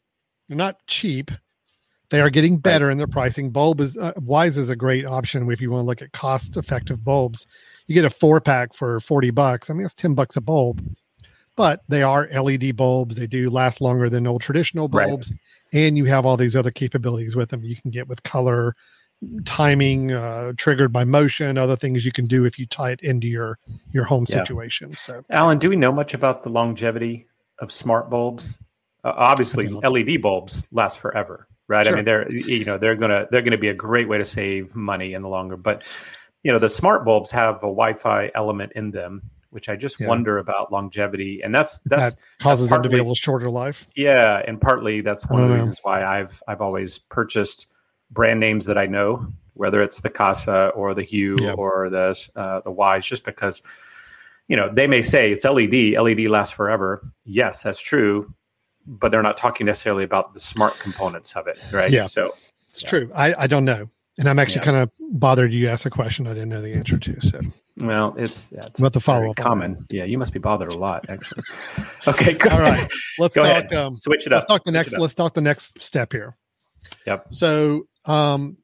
[0.50, 1.30] not cheap.
[2.10, 3.50] They are getting better in their pricing.
[3.50, 6.56] Bulb is uh, Wyze is a great option if you want to look at cost
[6.56, 7.46] effective bulbs.
[7.90, 9.68] You get a four pack for 40 bucks.
[9.68, 10.80] I mean, that's 10 bucks a bulb,
[11.56, 13.16] but they are LED bulbs.
[13.16, 15.08] They do last longer than old traditional Right.
[15.08, 15.32] bulbs.
[15.72, 17.64] And you have all these other capabilities with them.
[17.64, 18.76] You can get with color,
[19.44, 23.26] timing, uh, triggered by motion, other things you can do if you tie it into
[23.26, 23.58] your
[23.90, 24.36] your home Yeah.
[24.36, 24.92] situation.
[24.92, 27.26] So Alan, do we know much about the longevity
[27.58, 28.56] of smart bulbs?
[29.02, 31.84] Uh, obviously, LED bulbs last forever, right?
[31.84, 31.94] Sure.
[31.94, 34.76] I mean, they're you know they're gonna they're gonna be a great way to save
[34.76, 35.56] money in the longer.
[35.56, 35.82] But
[36.42, 40.08] you know, the smart bulbs have a Wi-Fi element in them, which I just Yeah.
[40.08, 43.86] wonder about longevity, and that's that's that causes them to be a little shorter life.
[43.96, 47.66] yeah, and partly that's one of the reasons why I've I've always purchased
[48.10, 51.52] brand names that I know, whether it's the Kasa or the Hue Yeah.
[51.52, 53.60] or the uh, the Wyze, just because
[54.48, 57.02] you know they may say it's LED, LED lasts forever.
[57.24, 58.32] Yes, that's true,
[58.86, 61.90] but they're not talking necessarily about the smart components of it, right?
[61.90, 62.06] Yeah.
[62.06, 62.34] So
[62.70, 62.88] It's Yeah.
[62.88, 63.10] true.
[63.14, 63.90] I, I don't know.
[64.20, 64.64] And I'm actually Yeah.
[64.64, 67.20] kind of bothered you asked a question I didn't know the answer to.
[67.20, 67.40] So
[67.78, 69.86] well, it's yeah, it's We'll have to very follow up on common.
[69.90, 71.42] Yeah, you must be bothered a lot, actually.
[72.06, 72.86] okay, all right.
[73.18, 73.72] Let's Go talk ahead.
[73.72, 74.40] um Switch it up.
[74.42, 76.36] let's talk the next let's talk the next step here.
[77.06, 77.26] Yep.
[77.30, 78.56] So um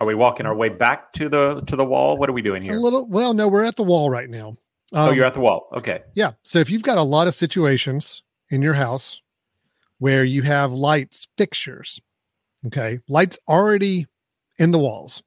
[0.00, 2.16] Are we walking our way back to the to the wall?
[2.18, 2.74] What are we doing here?
[2.74, 4.56] a little well, no, we're at the wall right now.
[4.94, 5.68] oh, Um, you're at the wall.
[5.74, 6.02] Okay.
[6.14, 6.32] Yeah.
[6.44, 9.22] So if you've got a lot of situations in your house
[10.00, 11.98] where you have lights fixtures,
[12.66, 14.06] okay, lights already
[14.58, 15.22] in the walls,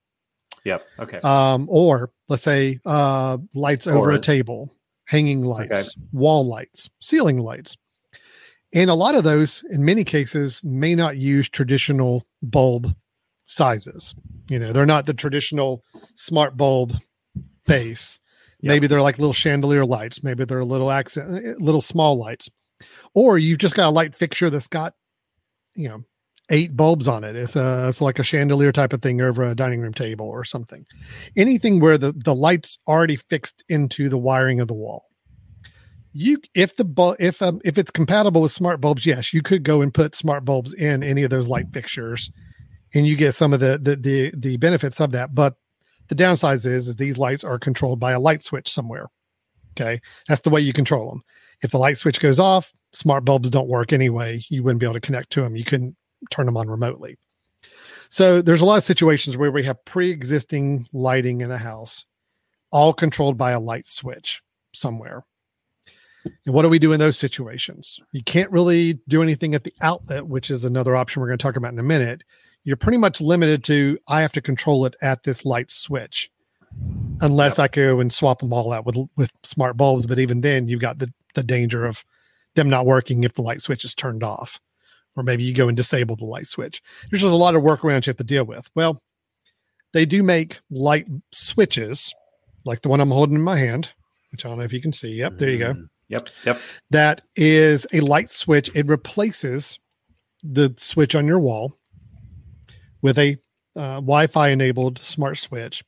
[0.63, 0.86] Yep.
[1.00, 1.20] Okay.
[1.24, 4.74] um, or let's say uh, lights over a table,
[5.06, 7.78] hanging lights, wall lights, ceiling lights.
[8.74, 12.96] And a lot of those, in many cases, may not use traditional bulb
[13.44, 14.15] sizes.
[14.50, 15.84] You know, they're not the traditional
[16.15, 16.94] smart bulb
[17.65, 18.20] base.
[18.62, 18.70] Yep.
[18.70, 20.24] Maybe they're like little chandelier lights.
[20.24, 22.50] Maybe they're a little accent, eh, little small lights.
[23.13, 24.94] Or you've just got a light fixture that's got,
[25.76, 26.04] you know,
[26.52, 27.36] eight bulbs on it.
[27.36, 30.44] It's a it's like a chandelier type of thing over a dining room table or
[30.44, 30.86] something.
[31.36, 35.06] Anything where the the lights already fixed into the wiring of the wall.
[36.14, 39.64] You if the bulb if um, if it's compatible with smart bulbs, yes, you could
[39.64, 42.30] go and put smart bulbs in any of those light fixtures,
[42.94, 45.34] and you get some of the the the, the benefits of that.
[45.34, 45.56] But
[46.10, 49.08] the downside is, is these lights are controlled by a light switch somewhere.
[49.72, 51.22] Okay, that's the way you control them.
[51.64, 54.42] If the light switch goes off, smart bulbs don't work anyway.
[54.50, 55.56] You wouldn't be able to connect to them.
[55.56, 55.96] You couldn't
[56.30, 57.18] turn them on remotely.
[58.10, 62.06] So there's a lot of situations where we have pre-existing lighting in a house,
[62.72, 64.42] all controlled by a light switch
[64.74, 65.24] somewhere.
[66.46, 68.00] And what do we do in those situations?
[68.12, 71.44] You can't really do anything at the outlet, which is another option we're going to
[71.44, 72.24] talk about in a minute.
[72.64, 76.30] You're pretty much limited to I have to control it at this light switch,
[77.22, 80.06] unless I go and swap them all out with with smart bulbs.
[80.06, 82.06] But even then, you've got the the danger of
[82.56, 84.60] them not working if the light switch is turned off,
[85.15, 86.82] or maybe you go and disable the light switch.
[87.10, 88.69] There's just a lot of workarounds you have to deal with.
[88.76, 89.02] Well,
[89.93, 92.13] they do make light switches,
[92.65, 93.89] like the one I'm holding in my hand,
[94.32, 95.13] which I don't know if you can see.
[95.13, 96.30] Yep, there you go Mm, Yep.
[96.45, 96.60] Yep.
[96.91, 98.69] that is a light switch.
[98.74, 99.80] It replaces
[100.43, 101.78] the switch on your wall
[103.02, 103.38] with a
[103.76, 105.84] uh, Wi-Fi enabled smart switch,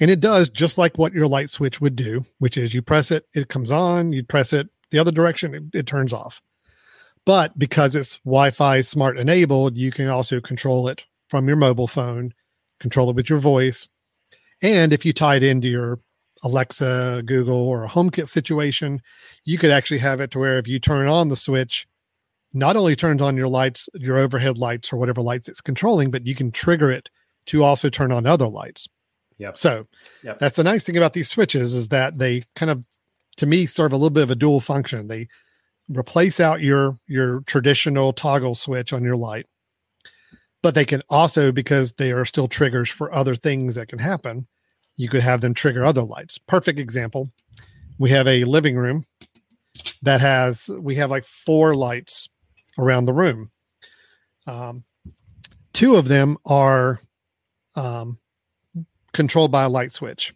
[0.00, 3.10] and it does just like what your light switch would do, which is you press
[3.10, 4.12] it, it comes on.
[4.12, 6.40] You press it the other direction, it, it turns off.
[7.26, 12.32] But because it's Wi-Fi smart enabled, you can also control it from your mobile phone,
[12.80, 13.88] control it with your voice,
[14.62, 16.00] and if you tie it into your
[16.42, 19.02] Alexa, Google, or a HomeKit situation,
[19.44, 21.86] you could actually have it to where if you turn on the switch,
[22.52, 26.26] not only turns on your lights, your overhead lights, or whatever lights it's controlling, but
[26.26, 27.08] you can trigger it
[27.46, 28.88] to also turn on other lights.
[29.38, 29.56] Yep.
[29.56, 29.86] So
[30.22, 30.38] Yep.
[30.38, 32.84] that's the nice thing about these switches is that they kind of,
[33.36, 35.08] to me, serve a little bit of a dual function.
[35.08, 35.28] They
[35.94, 39.46] replace out your your traditional toggle switch on your light,
[40.62, 44.46] but they can also because they are still triggers for other things that can happen.
[44.96, 46.38] You could have them trigger other lights.
[46.38, 47.30] Perfect example.
[47.98, 49.06] We have a living room
[50.02, 52.28] that has we have like four lights
[52.78, 53.50] around the room.
[54.46, 54.84] Um,
[55.72, 57.00] two of them are
[57.76, 58.18] um,
[59.12, 60.34] controlled by a light switch.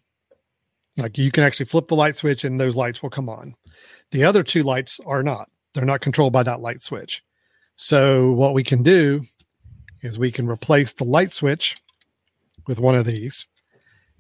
[0.97, 3.55] Like you can actually flip the light switch and those lights will come on.
[4.15, 5.51] The other two lights are not.
[5.73, 7.21] They're not controlled by that light switch.
[7.75, 9.25] So what we can do
[10.03, 11.77] is we can replace the light switch
[12.69, 13.49] with one of these.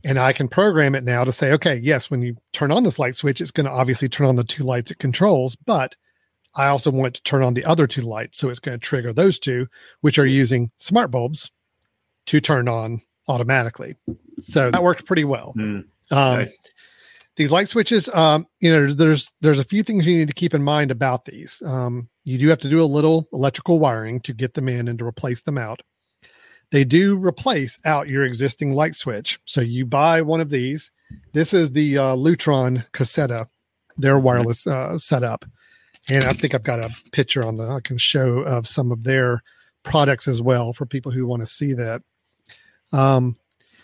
[0.05, 2.99] And I can program it now to say, okay, yes, when you turn on this
[2.99, 5.95] light switch, it's going to obviously turn on the two lights it controls, but
[6.57, 8.39] I also want it to turn on the other two lights.
[8.39, 9.69] So it's going to trigger those two,
[10.01, 11.53] which are using smart bulbs
[12.27, 13.95] to turn on automatically.
[14.41, 15.55] So that worked pretty well.
[15.57, 16.59] Mm, Um, nice.
[17.37, 20.55] These light switches um you know there's there's a few things you need to keep
[20.55, 21.63] in mind about these.
[21.65, 24.99] Um you do have to do a little electrical wiring to get them in and
[24.99, 25.83] to replace them out.
[26.71, 29.39] They do replace out your existing light switch.
[29.45, 30.91] So you buy one of these.
[31.33, 33.47] This is the uh, Lutron Caséta
[33.97, 35.45] their wireless uh, setup.
[36.11, 39.05] And i think i've got a picture on the i can show of some of
[39.05, 39.43] their
[39.85, 42.03] products as well for people who want to see that.
[42.93, 43.37] Um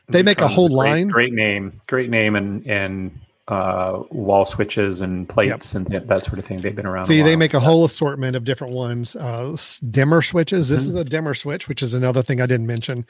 [0.09, 1.09] they make a whole great- line.
[1.09, 6.39] Great name, great name, and and uh, wall switches and plates and th- that sort
[6.39, 6.59] of thing.
[6.61, 7.07] They've been around.
[7.07, 9.17] See, they make a whole assortment of different ones.
[9.17, 9.57] Uh,
[9.91, 10.69] dimmer switches.
[10.69, 10.89] This Mm-hmm.
[10.91, 13.05] is a dimmer switch, which is another thing I didn't mention.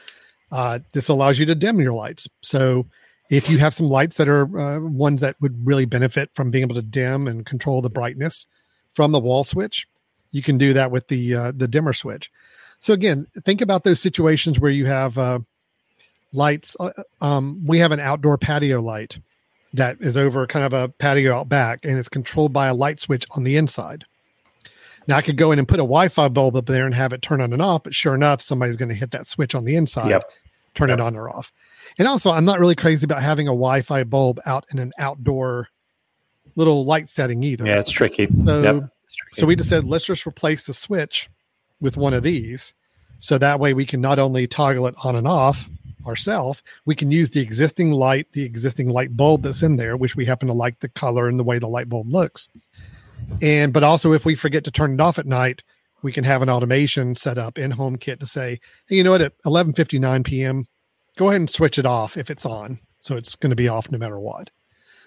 [0.50, 2.26] Uh, this allows you to dim your lights.
[2.42, 2.87] So
[3.31, 6.62] if you have some lights that are uh, ones that would really benefit from being
[6.62, 8.46] able to dim and control the brightness
[8.94, 9.87] from the wall switch,
[10.33, 12.31] you can do that with the uh, the dimmer switch.
[12.81, 15.40] So again, think about those situations where you have uh,
[16.33, 16.76] lights.
[16.81, 19.18] Uh, um, we have an outdoor patio light
[19.74, 23.00] that is over kind of a patio out back, and it's controlled by a light
[23.00, 24.04] switch on the inside.
[25.06, 27.22] Now I could go in and put a Wi-Fi bulb up there and have it
[27.22, 29.76] turn on and off, but sure enough, somebody's going to hit that switch on the
[29.76, 30.30] inside, Yep.
[30.74, 31.52] turn it on or off.
[31.98, 35.68] And also, I'm not really crazy about having a Wi-Fi bulb out in an outdoor
[36.56, 37.66] little light setting either.
[37.66, 38.28] Yeah, it's tricky.
[38.30, 38.90] So- yep.
[39.04, 39.40] it's tricky.
[39.40, 41.28] So we just said, let's just replace the switch
[41.80, 42.74] with one of these.
[43.18, 45.68] So that way we can not only toggle it on and off
[46.06, 50.16] ourselves, we can use the existing light, the existing light bulb that's in there, which
[50.16, 52.48] we happen to like the color and the way the light bulb looks.
[53.42, 55.62] And but also if we forget to turn it off at night,
[56.02, 58.58] we can have an automation set up in HomeKit to say,
[58.88, 60.66] hey, you know what, at 11:59 p.m.,
[61.16, 62.78] go ahead and switch it off if it's on.
[62.98, 64.50] So it's going to be off no matter what.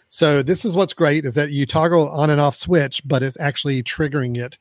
[0.09, 3.39] So this is what's great is that you toggle on and off switch, but it's
[3.39, 4.57] actually triggering it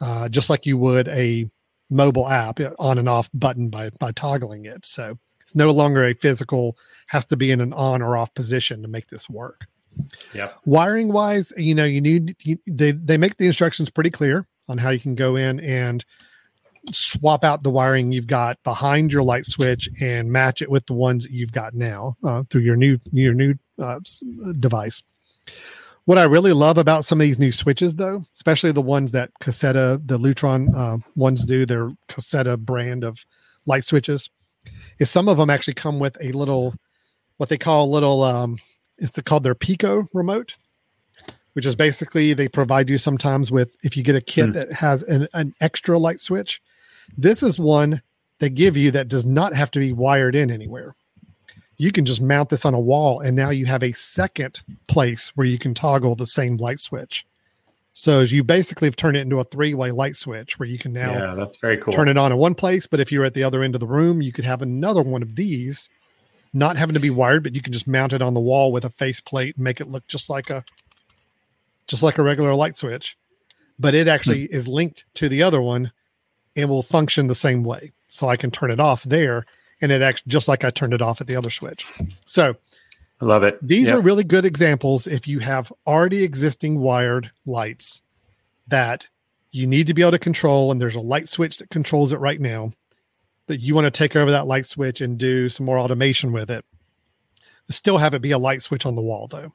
[0.00, 1.48] uh, just like you would a
[1.90, 4.84] mobile app uh, on and off button by by toggling it.
[4.86, 6.76] So it's no longer a physical
[7.06, 9.66] has to be in an on or off position to make this work.
[10.32, 10.50] Yeah.
[10.64, 14.78] Wiring wise, you know, you need you, they they make the instructions pretty clear on
[14.78, 16.04] how you can go in and
[16.92, 20.94] swap out the wiring you've got behind your light switch and match it with the
[20.94, 24.00] ones that you've got now uh, through your new your new uh,
[24.58, 25.02] device.
[26.06, 29.30] What I really love about some of these new switches, though, especially the ones that
[29.40, 33.24] Caséta, the Lutron uh, ones do, their Caséta brand of
[33.66, 34.30] light switches,
[35.00, 36.74] is some of them actually come with a little,
[37.38, 38.58] what they call a little, um,
[38.98, 40.56] it's called their Pico remote,
[41.54, 44.52] which is basically they provide you sometimes with, if you get a kit Hmm.
[44.52, 46.60] that has an, an extra light switch,
[47.16, 48.02] this is one
[48.38, 50.94] they give you that does not have to be wired in anywhere.
[51.76, 55.28] You can just mount this on a wall, and now you have a second place
[55.34, 57.24] where you can toggle the same light switch.
[57.92, 61.12] So you basically have turned it into a three-way light switch where you can now
[61.12, 61.92] yeah, that's very cool.
[61.92, 62.86] turn it on in one place.
[62.86, 65.22] But if you're at the other end of the room, you could have another one
[65.22, 65.90] of these,
[66.52, 68.84] not having to be wired, but you can just mount it on the wall with
[68.84, 70.64] a faceplate and make it look just like a
[71.88, 73.16] just like a regular light switch.
[73.78, 74.54] But it actually hmm.
[74.54, 75.90] is linked to the other one
[76.54, 77.92] and will function the same way.
[78.08, 79.46] So I can turn it off there
[79.80, 81.86] and it acts just like I turned it off at the other switch.
[82.24, 82.56] So
[83.20, 83.58] I love it.
[83.60, 83.96] these Yep.
[83.96, 88.00] are really good examples if you have already existing wired lights
[88.68, 89.06] that
[89.52, 92.18] you need to be able to control, and there's a light switch that controls it
[92.18, 92.72] right now.
[93.48, 96.50] That you want to take over that light switch and do some more automation with
[96.50, 96.64] it.
[97.68, 99.50] Still have it be a light switch on the wall though.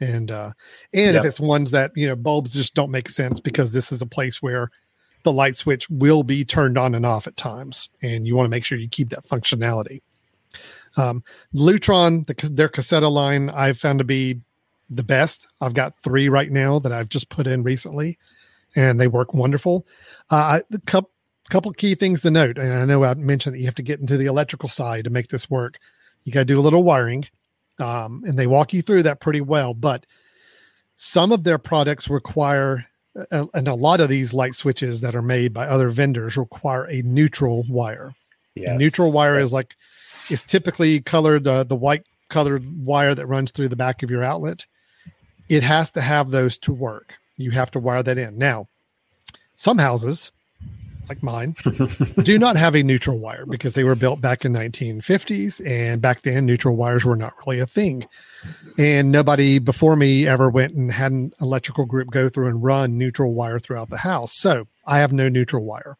[0.00, 0.50] And uh
[0.92, 4.02] and if it's ones that you know bulbs just don't make sense because this is
[4.02, 4.70] a place where
[5.22, 8.50] the light switch will be turned on and off at times, and you want to
[8.50, 10.02] make sure you keep that functionality.
[10.96, 11.22] Um,
[11.54, 14.40] Lutron, the, their Caséta line, I've found to be
[14.88, 15.48] the best.
[15.60, 18.18] I've got three right now that I've just put in recently,
[18.74, 19.86] and they work wonderful.
[20.30, 21.10] Uh, a couple,
[21.50, 24.00] couple key things to note, and I know I mentioned that you have to get
[24.00, 25.78] into the electrical side to make this work.
[26.24, 27.26] You got to do a little wiring,
[27.78, 29.74] um, and they walk you through that pretty well.
[29.74, 30.06] But
[30.96, 32.86] some of their products require,
[33.30, 36.84] uh, and a lot of these light switches that are made by other vendors require
[36.84, 38.14] a neutral wire.
[38.54, 38.70] Yes.
[38.72, 39.46] A neutral wire Yes.
[39.48, 39.76] is like
[40.30, 44.22] it's typically colored uh, the white colored wire that runs through the back of your
[44.22, 44.66] outlet.
[45.48, 47.14] It has to have those to work.
[47.36, 48.38] You have to wire that in.
[48.38, 48.66] Now,
[49.54, 50.32] some houses,
[51.08, 51.54] like mine,
[52.22, 56.22] do not have a neutral wire because they were built back in 1950s, and back
[56.22, 58.06] then neutral wires were not really a thing.
[58.78, 62.98] And nobody before me ever went and had an electrical group go through and run
[62.98, 64.32] neutral wire throughout the house.
[64.36, 65.96] So I have no neutral wire.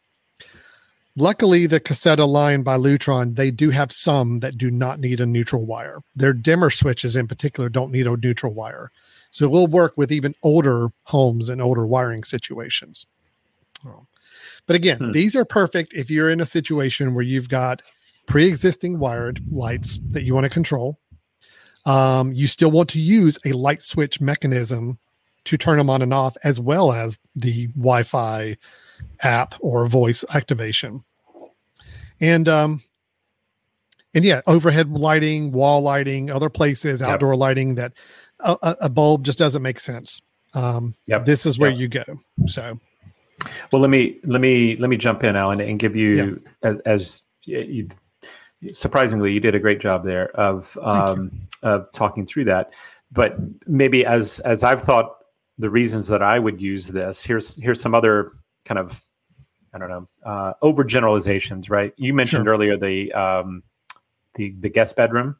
[1.19, 5.25] Luckily, the Caséta line by Lutron, they do have some that do not need a
[5.25, 6.01] neutral wire.
[6.15, 8.91] Their dimmer switches in particular don't need a neutral wire.
[9.31, 13.07] So it will work with even older homes and older wiring situations.
[13.83, 14.07] Um,
[14.67, 15.11] But again, Hmm.
[15.11, 17.81] these are perfect if you're in a situation where you've got
[18.27, 20.99] pre-existing wired lights that you want to control.
[21.85, 24.99] Um, you still want to use a light switch mechanism
[25.45, 28.57] to turn them on and off, as well as the Wi-Fi
[29.21, 31.03] app or voice activation.
[32.19, 32.83] And um,
[34.13, 37.09] and yeah, overhead lighting, wall lighting, other places, Yep.
[37.09, 37.93] outdoor lighting that
[38.39, 40.21] a, a- bulb just doesn't make sense.
[40.53, 41.25] Um, Yep.
[41.25, 41.79] This is where Yep.
[41.79, 42.03] you go.
[42.47, 42.79] So
[43.71, 47.21] Well, let me let me let me jump in, Alan, and give you as as
[47.43, 47.87] you
[48.71, 51.31] surprisingly you did a great job there of um,
[51.61, 52.71] of talking through that.
[53.11, 53.37] But
[53.67, 55.17] maybe as as I've thought
[55.59, 58.33] the reasons that I would use this, here's here's some other
[58.67, 59.03] kind of
[59.73, 61.69] I don't know uh, overgeneralizations.
[61.69, 61.93] Right?
[61.97, 62.53] You mentioned Sure.
[62.53, 63.63] earlier the um,
[64.35, 65.35] the the guest bedroom.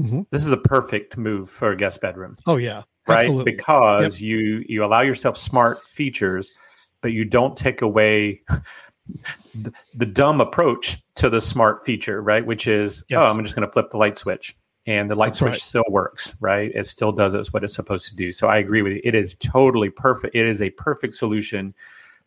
[0.00, 0.26] Mhm.
[0.30, 3.50] This is a perfect move for a guest bedroom oh yeah, right absolutely.
[3.52, 6.52] because you you allow yourself smart features
[7.02, 8.40] but you don't take away
[9.54, 13.24] the, the dumb approach to the smart feature right which is Yes.
[13.24, 14.56] oh i'm just going to flip the light switch
[14.86, 15.60] and the light That's switch right.
[15.60, 18.82] still works right it still does it's what it's supposed to do so i agree
[18.82, 21.74] with you it is totally perfect it is a perfect solution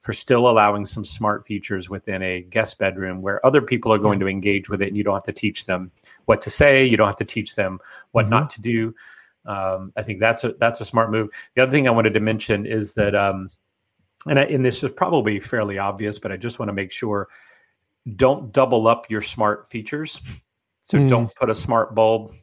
[0.02, 4.20] for still allowing some smart features within a guest bedroom where other people are going
[4.20, 5.92] to engage with it and you don't have to teach them
[6.26, 7.80] what to say you don't have to teach them
[8.12, 8.30] what Mhm.
[8.30, 8.96] not to do
[9.46, 11.30] um, I think that's a that's a smart move.
[11.56, 13.50] The other thing I wanted to mention is that, um,
[14.28, 17.28] and I, and this is probably fairly obvious, but I just want to make sure:
[18.16, 20.22] don't double up your smart features.
[20.82, 21.10] So Mm.
[21.10, 22.36] don't put a smart bulb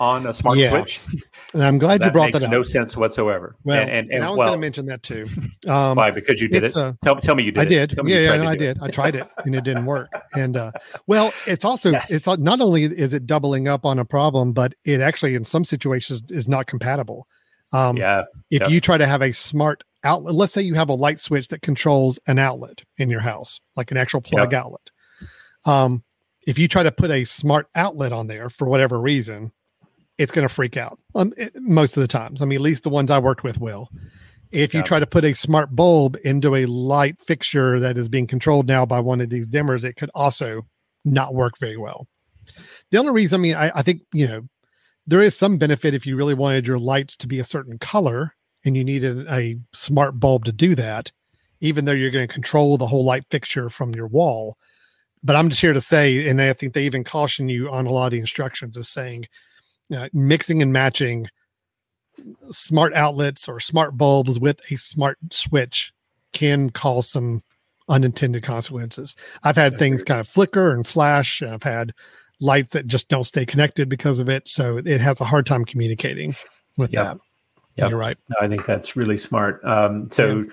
[0.00, 0.70] on a smart Yeah.
[0.70, 1.00] switch.
[1.54, 2.50] And I'm glad you brought that up.
[2.50, 3.56] no sense whatsoever.
[3.64, 5.26] well, and, and, and, I was well, going to mention that too.
[5.68, 6.10] Um, why?
[6.10, 6.76] Because you did it.
[6.76, 7.60] a- tell, tell me you did.
[7.60, 7.68] I it.
[7.68, 7.90] did.
[7.90, 8.74] Tell Yeah, yeah, no, I do it.
[8.74, 8.82] did.
[8.82, 10.08] I tried it and it didn't work.
[10.34, 10.70] And uh,
[11.06, 12.10] well, it's also Yes.
[12.10, 15.64] it's not only is it doubling up on a problem, but it actually in some
[15.64, 17.26] situations is not compatible.
[17.72, 18.70] Um, Yeah, if Yep.
[18.70, 21.60] you try to have a smart outlet, let's say you have a light switch that
[21.60, 24.90] controls an outlet in your house, like an actual plug outlet.
[25.66, 26.04] Um,
[26.46, 29.52] if you try to put a smart outlet on there for whatever reason,
[30.18, 30.98] it's going to freak out.
[31.14, 33.58] Um, it- most of the times, I mean, at least the ones I worked with
[33.60, 33.88] will.
[34.50, 34.84] If you Yeah.
[34.84, 38.84] try to put a smart bulb into a light fixture that is being controlled now
[38.86, 40.62] by one of these dimmers, it could also
[41.04, 42.06] not work very well.
[42.90, 44.48] The only reason, I mean, I, I think, you know,
[45.06, 48.34] there is some benefit if you really wanted your lights to be a certain color
[48.64, 51.12] and you needed a smart bulb to do that,
[51.60, 54.56] even though you're going to control the whole light fixture from your wall.
[55.22, 57.90] But I'm just here to say, and I think they even caution you on a
[57.90, 59.26] lot of the instructions is saying,
[59.94, 61.28] uh, mixing and matching
[62.50, 65.92] smart outlets or smart bulbs with a smart switch
[66.32, 67.42] can cause some
[67.88, 69.16] unintended consequences.
[69.42, 71.42] I've had things kind of flicker and flash.
[71.42, 71.92] I've had
[72.40, 74.48] lights that just don't stay connected because of it.
[74.48, 76.34] So it has a hard time communicating
[76.76, 77.04] with Yep.
[77.04, 77.18] that.
[77.76, 77.90] Yep.
[77.90, 78.18] You're right.
[78.28, 79.64] No, I think that's really smart.
[79.64, 80.44] Um, so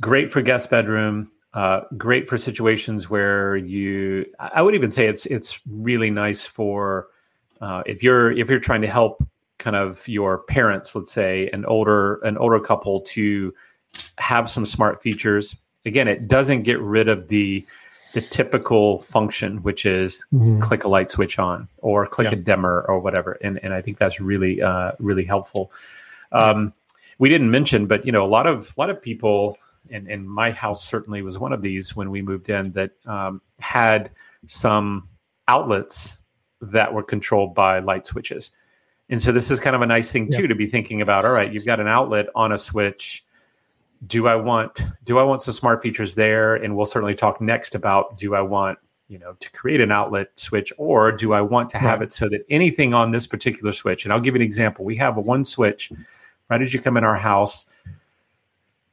[0.00, 1.30] great for guest bedroom.
[1.52, 4.26] Uh, great for situations where you.
[4.40, 7.08] I I would even say it's it's really nice for
[7.64, 9.26] uh, if you're if you're trying to help
[9.58, 13.54] kind of your parents, let's say an older an older couple to
[14.18, 15.56] have some smart features.
[15.86, 17.64] Again, it doesn't get rid of the
[18.12, 20.60] the typical function, which is Mhm.
[20.60, 22.38] click a light switch on or click Yeah.
[22.38, 23.38] a dimmer or whatever.
[23.40, 25.72] And and I think that's really uh, really helpful.
[26.32, 26.74] Um,
[27.18, 29.56] we didn't mention, but you know, a lot of a lot of people,
[29.90, 33.40] and, and my house certainly was one of these when we moved in that um,
[33.58, 34.10] had
[34.46, 35.08] some
[35.48, 36.18] outlets
[36.72, 38.50] that were controlled by light switches.
[39.10, 40.48] And so this is kind of a nice thing too Yeah.
[40.48, 41.24] to be thinking about.
[41.24, 43.24] All right, you've got an outlet on a switch.
[44.06, 46.54] Do I want do I want some smart features there?
[46.54, 50.28] And we'll certainly talk next about do I want you know to create an outlet
[50.36, 52.06] switch or do I want to have Right.
[52.06, 54.04] it so that anything on this particular switch?
[54.04, 54.84] And I'll give you an example.
[54.84, 55.90] We have a one switch
[56.50, 57.66] right as you come in our house.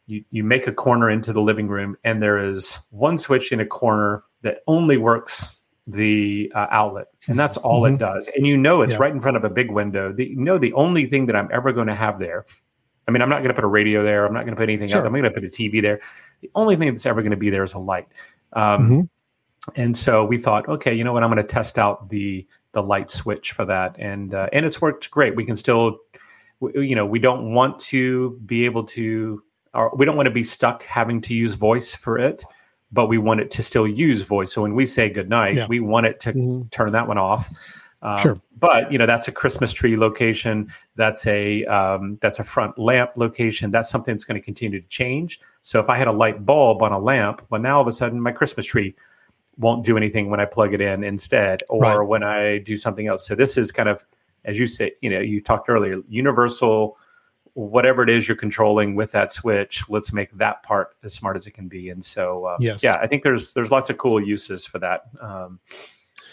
[0.08, 3.60] You you make a corner into the living room, and there is one switch in
[3.62, 5.58] a corner that only works
[5.88, 7.96] the uh, outlet, and that's all Mhm.
[7.96, 8.30] it does.
[8.36, 8.98] And you know it's Yeah.
[9.00, 10.14] right in front of a big window.
[10.14, 12.46] The, you know the only thing that I'm ever going to have there.
[13.08, 14.26] I mean, I'm not going to put a radio there.
[14.26, 15.00] I'm not going to put anything Sure.
[15.00, 15.06] else.
[15.08, 16.00] I'm going to put a TV there.
[16.42, 18.08] The only thing that's ever going to be there is a light.
[18.54, 19.10] Um, Mhm.
[19.76, 21.24] And so we thought, okay, you know what?
[21.24, 24.82] I'm going to test out the the light switch for that, and uh, and it's
[24.82, 25.36] worked great.
[25.36, 25.98] We can still,
[26.74, 30.42] you know, we don't want to be able to, or we don't want to be
[30.42, 32.44] stuck having to use voice for it,
[32.92, 34.54] but we want it to still use voice.
[34.54, 35.68] So when we say goodnight, Yeah.
[35.68, 36.70] we want it to Mhm.
[36.72, 37.50] turn that one off.
[38.04, 38.42] Um, Sure.
[38.60, 40.72] But you know that's a Christmas tree location.
[40.96, 43.72] That's a um, that's a front lamp location.
[43.72, 45.40] That's something that's going to continue to change.
[45.62, 47.92] So if I had a light bulb on a lamp, well, now all of a
[47.92, 48.96] sudden my Christmas tree
[49.58, 52.08] won't do anything when I plug it in instead, or Right.
[52.08, 53.26] when I do something else.
[53.28, 54.04] So this is kind of,
[54.46, 56.98] as you say, you know, you talked earlier, universal.
[57.54, 61.48] Whatever it is you're controlling with that switch, let's make that part as smart as
[61.48, 61.90] it can be.
[61.90, 62.84] And so, uh, Yes.
[62.84, 65.06] yeah, I think there's there's lots of cool uses for that.
[65.20, 65.60] Um,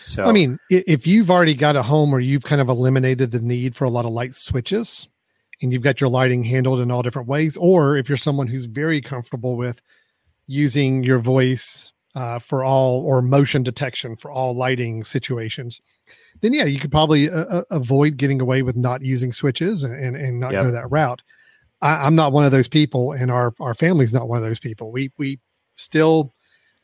[0.03, 3.41] So I mean, if you've already got a home where you've kind of eliminated the
[3.41, 5.09] need for a lot of light switches
[5.61, 8.65] and you've got your lighting handled in all different ways, or if you're someone who's
[8.65, 9.83] very comfortable with
[10.47, 15.81] using your voice uh, for all or motion detection for all lighting situations,
[16.41, 19.95] then yeah, you could probably uh, uh, avoid getting away with not using switches and,
[19.95, 20.63] and, and not Yep.
[20.65, 21.23] go that route.
[21.81, 24.59] I, I'm not one of those people, and our our family's not one of those
[24.59, 24.91] people.
[24.91, 25.41] We we
[25.77, 26.35] still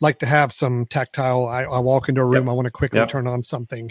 [0.00, 1.46] like to have some tactile.
[1.46, 2.50] I, I walk into a room, Yep.
[2.50, 3.08] I want to quickly Yep.
[3.08, 3.90] turn on something,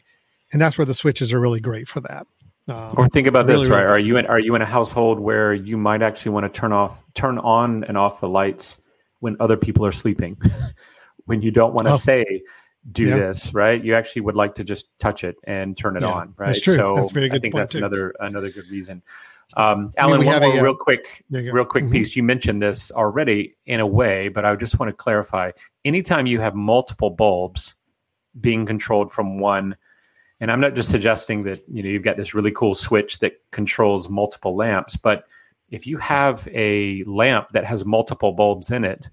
[0.52, 2.26] and that's where the switches are really great for that.
[2.70, 3.84] Um, Or think about this, right?
[3.84, 6.60] really Are you in are you in a household where you might actually want to
[6.60, 8.82] turn off turn on and off the lights
[9.20, 10.38] when other people are sleeping?
[11.26, 11.98] when you don't want to Oh.
[11.98, 12.42] say
[12.92, 13.18] do Yeah.
[13.18, 13.82] this, right?
[13.84, 16.48] You actually would like to just touch it and turn it Yeah, on, right?
[16.48, 16.76] that's true.
[16.76, 17.78] So That's a very I think that's too.
[17.78, 19.02] another another good reason.
[19.56, 21.56] Um, I mean, Alan, we one have a, more uh, real quick there you go.
[21.56, 21.92] real quick Mhm.
[21.92, 22.16] piece.
[22.16, 25.52] You mentioned this already in a way, but I just want to clarify.
[25.86, 27.76] Anytime you have multiple bulbs
[28.42, 29.76] being controlled from one,
[30.40, 33.34] and I'm not just suggesting that you know you've got this really cool switch that
[33.52, 35.26] controls multiple lamps, but
[35.72, 39.08] if you have a lamp that has multiple bulbs in it,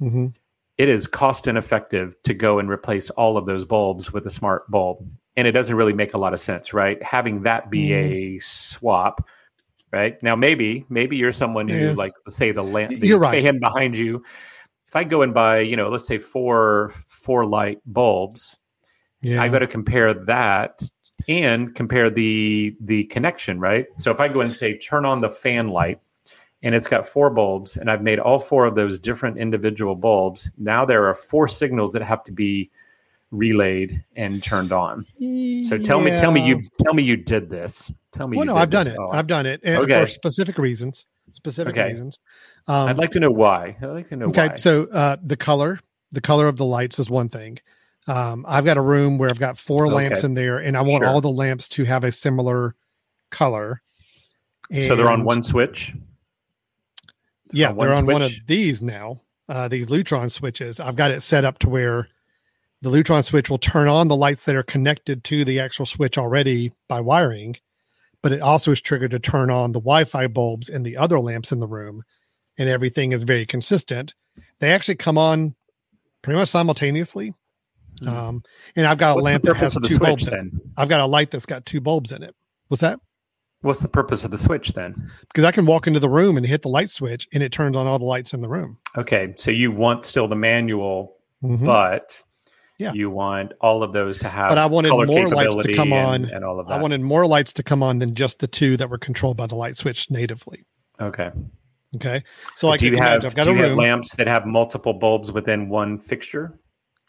[0.00, 0.32] mhm.
[0.78, 4.70] It is cost ineffective to go and replace all of those bulbs with a smart
[4.70, 5.08] bulb.
[5.36, 7.02] And it doesn't really make a lot of sense, right?
[7.02, 8.36] Having that be Mm.
[8.36, 9.26] a swap,
[9.92, 10.22] right?
[10.22, 11.92] Now, maybe, maybe you're someone who, Yeah.
[11.92, 13.42] like, let's say the lamp, the You're right.
[13.42, 14.22] fan behind you.
[14.88, 18.58] If I go and buy, you know, let's say four four light bulbs,
[19.20, 20.80] Yeah, I got to compare that
[21.28, 23.86] and compare the the connection, right?
[23.98, 26.00] So if I go and say turn on the fan light
[26.62, 30.50] and it's got four bulbs and I've made all four of those different individual bulbs,
[30.58, 32.70] now there are four signals that have to be
[33.30, 35.04] relayed and turned on.
[35.64, 37.92] So tell me tell me you tell me you did this.
[38.12, 38.96] Tell me Well, you no, I've done it.
[38.98, 40.00] Oh, I've done it and Okay.
[40.00, 41.06] for specific reasons.
[41.32, 41.88] Specific Okay.
[41.88, 42.18] reasons.
[42.68, 43.76] Um, I'd like to know why.
[43.82, 44.30] I'd like to know why.
[44.30, 44.56] okay, why.
[44.56, 45.80] so uh, the color,
[46.12, 47.58] the color of the lights is one thing.
[48.08, 51.02] Um, I've got a room where I've got four lamps in there, and I want
[51.02, 51.10] Sure.
[51.10, 52.76] all the lamps to have a similar
[53.32, 53.82] color.
[54.72, 55.92] so they're on one switch?
[57.52, 59.22] Yeah, on they're on one of these now.
[59.48, 60.80] Uh, these Lutron switches.
[60.80, 62.08] I've got it set up to where
[62.82, 66.18] the Lutron switch will turn on the lights that are connected to the actual switch
[66.18, 67.56] already by wiring,
[68.22, 71.52] but it also is triggered to turn on the Wi-Fi bulbs and the other lamps
[71.52, 72.02] in the room,
[72.58, 74.14] and everything is very consistent.
[74.58, 75.54] They actually come on
[76.22, 77.34] pretty much simultaneously.
[78.02, 78.08] Hmm.
[78.08, 78.42] Um,
[78.74, 80.52] and I've got a lamp that has two switch bulbs in it.
[80.76, 82.34] I've got a light that's got two bulbs in it.
[82.68, 82.98] What's that?
[83.62, 85.10] What's the purpose of the switch then?
[85.22, 87.74] Because I can walk into the room and hit the light switch, and it turns
[87.76, 88.78] on all the lights in the room.
[88.96, 91.64] Okay, so you want still the manual, Mhm.
[91.64, 92.22] but
[92.78, 92.92] Yeah.
[92.92, 94.50] you want all of those to have.
[94.50, 96.26] But I wanted color more lights to come on.
[96.26, 96.74] and all of that.
[96.78, 99.46] I wanted more lights to come on than just the two that were controlled by
[99.46, 100.64] the light switch natively.
[101.00, 101.30] okay.
[101.94, 102.24] Okay,
[102.56, 103.78] so like do you have I've got a room.
[103.78, 106.58] lamps that have multiple bulbs within one fixture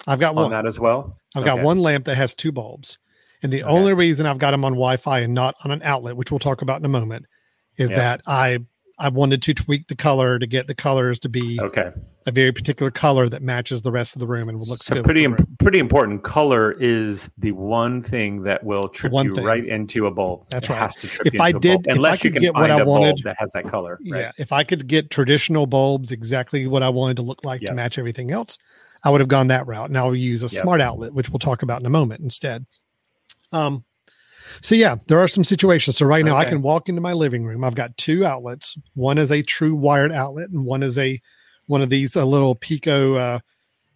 [0.05, 0.51] I've got on one.
[0.51, 1.17] that as well?
[1.35, 2.97] I've got one lamp that has two bulbs,
[3.43, 3.71] and the Okay.
[3.71, 6.61] only reason I've got them on Wi-Fi and not on an outlet, which we'll talk
[6.61, 7.25] about in a moment,
[7.77, 7.97] is Yeah.
[7.97, 8.59] that I
[8.99, 11.91] I wanted to tweak the color to get the colors to be Okay,
[12.25, 15.03] a very particular color that matches the rest of the room and looks so good.
[15.05, 15.47] pretty with the room.
[15.51, 16.23] imp- pretty important.
[16.23, 19.43] Color is the one thing that will trip one you thing.
[19.43, 20.45] right into a bulb.
[20.49, 20.79] That's It right.
[20.79, 22.33] Has to trip If you I into a did- bulb, if I unless you could
[22.37, 23.99] can get what find I a bulb wanted- that has that color.
[24.09, 24.19] Right?
[24.21, 27.69] Yeah, if I could get traditional bulbs exactly what I wanted to look like Yep.
[27.69, 28.57] to match everything else,
[29.03, 29.91] I would have gone that route.
[29.91, 30.63] Now I'll use a Yep.
[30.63, 32.65] smart outlet, which we'll talk about in a moment instead.
[33.51, 33.83] Um,
[34.61, 35.97] so yeah, there are some situations.
[35.97, 37.63] So right now I can walk into my living room.
[37.63, 38.77] I've got two outlets.
[38.93, 41.19] One is a true wired outlet, and one is a
[41.67, 43.39] one of these uh, little Pico uh,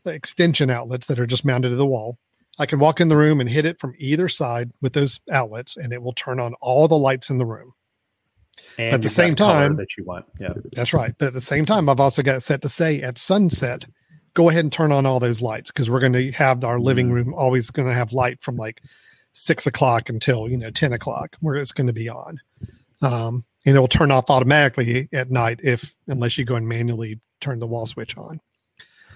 [0.06, 2.18] extension outlets that are just mounted to the wall.
[2.60, 5.78] I can walk in the room and hit it from either side with those outlets,
[5.78, 7.72] and it will turn on all the lights in the room.
[8.78, 10.26] And At the same time- that you want.
[10.40, 10.54] Yeah.
[10.74, 11.14] That's right.
[11.18, 13.86] But at the same time, I've also got it set to say at sunset,
[14.34, 17.10] go ahead and turn on all those lights because we're going to have our living
[17.10, 17.14] Mhm.
[17.14, 18.82] room always going to have light from like
[19.34, 22.40] six o'clock until you know ten o'clock where it's going to be on,
[23.02, 27.20] um, and it will turn off automatically at night if unless you go and manually
[27.40, 28.40] turn the wall switch on.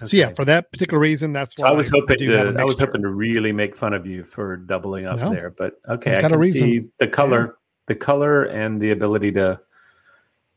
[0.04, 2.78] So yeah, for that particular reason, that's So why I was hoping to, I was
[2.78, 5.30] hoping to really make fun of you for doubling up No.
[5.30, 7.56] there, but okay, I can see the color,
[7.86, 9.58] the color, and the ability to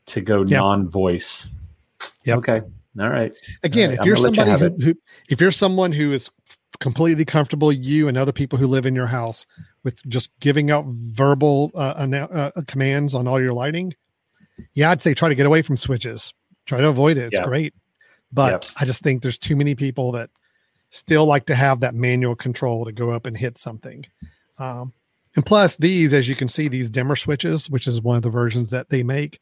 [0.06, 0.60] to go Yep.
[0.60, 1.48] non-voice.
[2.24, 2.38] Yep.
[2.38, 2.60] Okay.
[2.98, 3.34] All right.
[3.62, 4.94] again All right, if you're somebody who, who
[5.30, 6.28] if you're someone who is
[6.78, 9.44] completely comfortable you and other people who live in your house
[9.84, 13.92] with just giving out verbal uh, uh, uh, commands on all your lighting?
[14.74, 16.32] Yeah i'd say try to get away from switches.
[16.66, 17.24] Try to avoid it.
[17.24, 17.44] It's Yeah.
[17.44, 17.74] great.
[18.32, 20.30] But i just think there's too many people that
[20.90, 24.04] still like to have that manual control to go up and hit something.
[24.58, 24.92] Um,
[25.36, 28.30] and plus these as you can see these dimmer switches which is one of the
[28.30, 29.38] versions that they make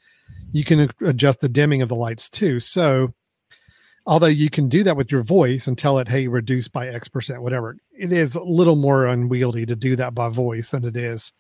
[0.53, 2.61] you can adjust the dimming of the lights too.
[2.61, 3.15] So
[4.09, 7.07] although you can do that with your voice and tell it, hey, reduce by X
[7.07, 7.77] percent, whatever.
[7.93, 11.33] It is a little more unwieldy to do that by voice than it is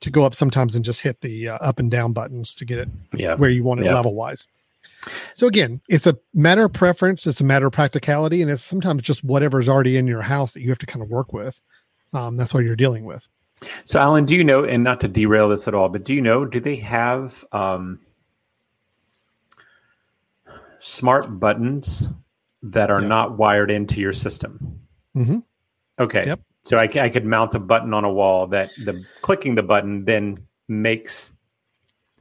[0.00, 2.78] to go up sometimes and just hit the uh, up and down buttons to get
[2.78, 3.36] it Yeah.
[3.36, 3.94] where you want it Yeah.
[3.94, 4.46] level wise.
[5.34, 7.26] So again, it's a matter of preference.
[7.26, 10.62] It's a matter of practicality, and it's sometimes just whatever's already in your house that
[10.62, 11.60] you have to kind of work with.
[12.14, 13.28] Um, that's what you're dealing with.
[13.84, 16.20] So, Alan, do you know, and not to derail this at all, but do you
[16.20, 17.98] know, do they have um,
[20.84, 22.08] smart buttons
[22.62, 23.08] that are Yes.
[23.08, 24.80] not wired into your system?
[25.16, 25.42] Mhm.
[25.98, 26.22] Okay.
[26.26, 26.40] Yep.
[26.62, 30.04] So I, I could mount a button on a wall that the clicking the button
[30.04, 31.36] then makes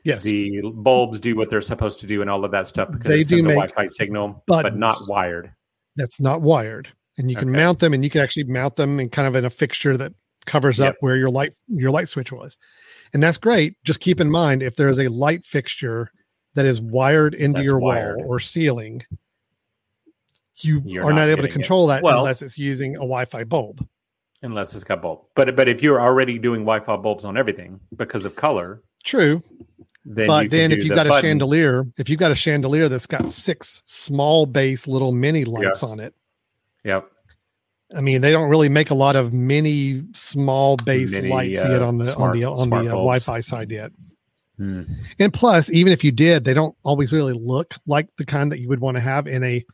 [0.05, 3.09] Yes, the bulbs do what they're supposed to do and all of that stuff because
[3.09, 5.53] They it do sends a make Wi-Fi signal, but not wired.
[5.95, 7.57] that's not wired, and you can Okay.
[7.57, 10.11] mount them, and you can actually mount them in kind of in a fixture that
[10.45, 12.57] covers up where your light your light switch was,
[13.14, 13.76] and that's great.
[13.86, 16.11] Just keep in mind if there is a light fixture
[16.56, 18.18] that is wired into That's your wired.
[18.18, 19.01] wall or ceiling,
[20.62, 21.54] you You're are not not able to getting it.
[21.54, 23.86] control that Well- unless it's using a Wi-Fi bulb.
[24.43, 28.26] Unless it's got bulb, but but if you're already doing Wi-Fi bulbs on everything because
[28.26, 29.41] of color, True,
[30.06, 33.06] then but then if you've the got a chandelier, if you've got a chandelier that's
[33.06, 36.14] got six small base little mini lights on it,
[36.84, 37.10] Yep.
[37.95, 41.70] I mean they don't really make a lot of mini small base Mini, lights uh,
[41.70, 42.84] yet on the on the on the uh.
[42.84, 43.91] Wi-Fi side yet.
[44.64, 44.84] Hmm.
[45.20, 48.59] And plus, even if you did, they don't always really look like the kind that
[48.59, 49.66] you would want to have in a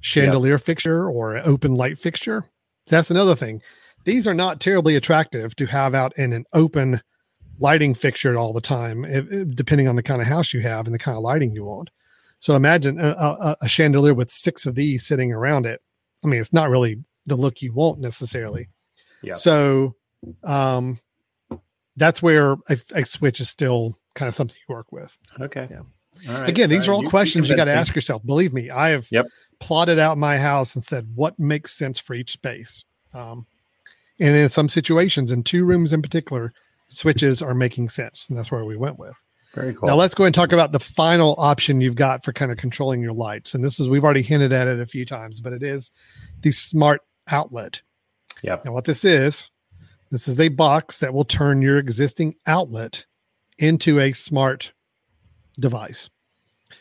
[0.00, 2.44] chandelier fixture or an open light fixture.
[2.86, 3.62] So that's another thing.
[4.04, 7.00] These are not terribly attractive to have out in an open
[7.58, 10.94] lighting fixture all the time, if- depending on the kind of house you have and
[10.94, 11.90] the kind of lighting you want.
[12.40, 15.80] So imagine a, a, a chandelier with six of these sitting around it.
[16.24, 16.96] I mean, it's not really
[17.26, 18.68] the look you want necessarily.
[19.22, 19.34] Yeah.
[19.34, 19.94] So
[20.42, 21.00] um,
[21.96, 25.16] that's where a, a switch is still kind of something you work with.
[25.40, 25.66] Okay.
[25.70, 25.80] Yeah.
[26.28, 26.48] All right.
[26.48, 28.24] Again, these Uh, are all you- you questions you got to ask yourself.
[28.26, 29.26] Believe me, I have Yep.
[29.60, 32.84] plotted out my house and said what makes sense for each space.
[33.14, 33.46] Um,
[34.18, 36.52] and in some situations, in two rooms in particular,
[36.88, 39.14] switches are making sense, and that's where we went with.
[39.54, 39.88] Very cool.
[39.88, 43.00] Now let's go and talk about the final option you've got for kind of controlling
[43.00, 43.54] your lights.
[43.54, 45.90] And this is we've already hinted at it a few times, but it is
[46.42, 47.80] the smart outlet.
[48.42, 48.64] Yep.
[48.64, 49.48] And what this is,
[50.10, 53.06] this is a box that will turn your existing outlet
[53.60, 54.72] into a smart
[55.58, 56.10] device.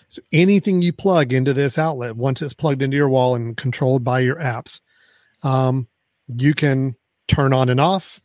[0.08, 4.04] So anything you plug into this outlet, once it's plugged into your wall and controlled
[4.04, 4.80] by your apps,
[5.44, 5.88] um,
[6.28, 6.96] you can
[7.28, 8.22] turn on and off.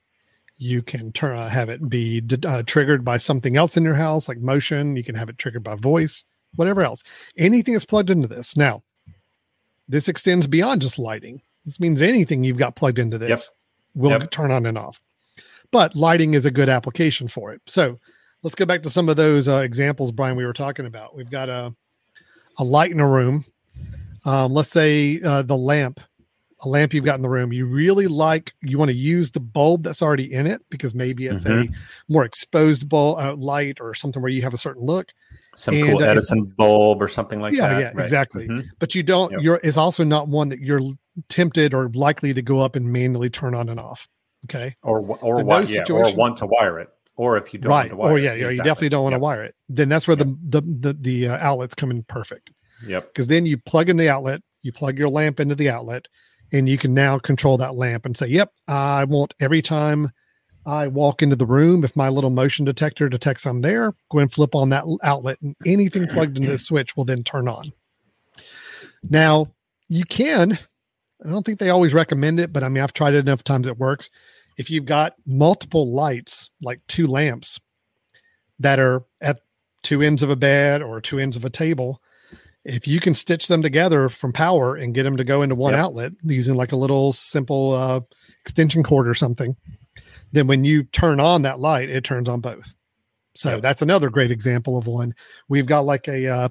[0.57, 3.95] You can turn uh, have it be d- uh, triggered by something else in your
[3.95, 4.97] house, like motion.
[4.97, 6.25] You can have it triggered by voice,
[6.55, 7.03] whatever else.
[7.37, 8.57] Anything that's plugged into this.
[8.57, 8.83] Now,
[9.89, 11.43] this extends beyond just lighting.
[11.65, 13.51] This means anything you've got plugged into this
[13.95, 14.31] will Yep.
[14.31, 15.01] turn on and off.
[15.71, 17.61] But lighting is a good application for it.
[17.67, 17.99] So
[18.45, 21.17] let's go back to some of those uh, examples, Brian, we were talking about.
[21.17, 21.75] We've got a
[22.59, 23.45] a light in a room.
[24.25, 26.01] Um, let's say uh, the lamp,
[26.63, 27.53] a lamp you've got in the room.
[27.53, 31.27] You really like, you want to use the bulb that's already in it because maybe
[31.27, 31.67] it's a
[32.09, 35.13] more exposed bulb uh, light or something where you have a certain look.
[35.57, 37.95] Some and, cool uh, Edison bulb or something like Yeah, that.
[37.97, 38.47] yeah, exactly.
[38.49, 38.67] Mhm.
[38.79, 39.33] But you don't.
[39.33, 39.41] Yep.
[39.43, 39.61] You're.
[39.63, 40.81] It's also not one that you're
[41.29, 44.09] tempted or likely to go up and manually turn on and off.
[44.47, 44.75] Okay.
[44.83, 45.69] Or or what?
[45.69, 45.85] Yeah.
[45.91, 46.89] Or want to wire it.
[47.17, 47.91] Or if you don't want right.
[47.91, 48.23] to wire Oh it.
[48.25, 48.51] yeah, yeah.
[48.51, 49.55] You definitely don't want to wire it.
[49.69, 52.51] Then that's where the the the the uh, outlets come in perfect.
[52.87, 53.13] Yep.
[53.15, 56.07] because then you plug in the outlet, you plug your lamp into the outlet,
[56.53, 60.11] and you can now control that lamp and say, "Yep, I want every time
[60.67, 64.31] I walk into the room, if my little motion detector detects I'm there, go and
[64.33, 67.73] flip on that outlet, and anything plugged into this switch will then turn on."
[69.09, 69.55] Now
[69.89, 70.59] you can.
[71.25, 73.69] I don't think they always recommend it, but I mean I've tried it enough times
[73.69, 74.11] it works.
[74.57, 77.61] If you've got multiple lights, like two lamps
[78.59, 79.41] that are at
[79.83, 82.01] two ends of a bed or two ends of a table,
[82.65, 85.75] if you can stitch them together from power and get them to go into one
[85.75, 85.81] Yep.
[85.81, 88.01] outlet using like a little simple uh,
[88.41, 89.57] extension cord or something,
[90.33, 92.75] then when you turn on that light, it turns on both.
[93.35, 93.63] So Yep.
[93.63, 95.15] that's another great example of one.
[95.49, 96.49] We've got like a uh,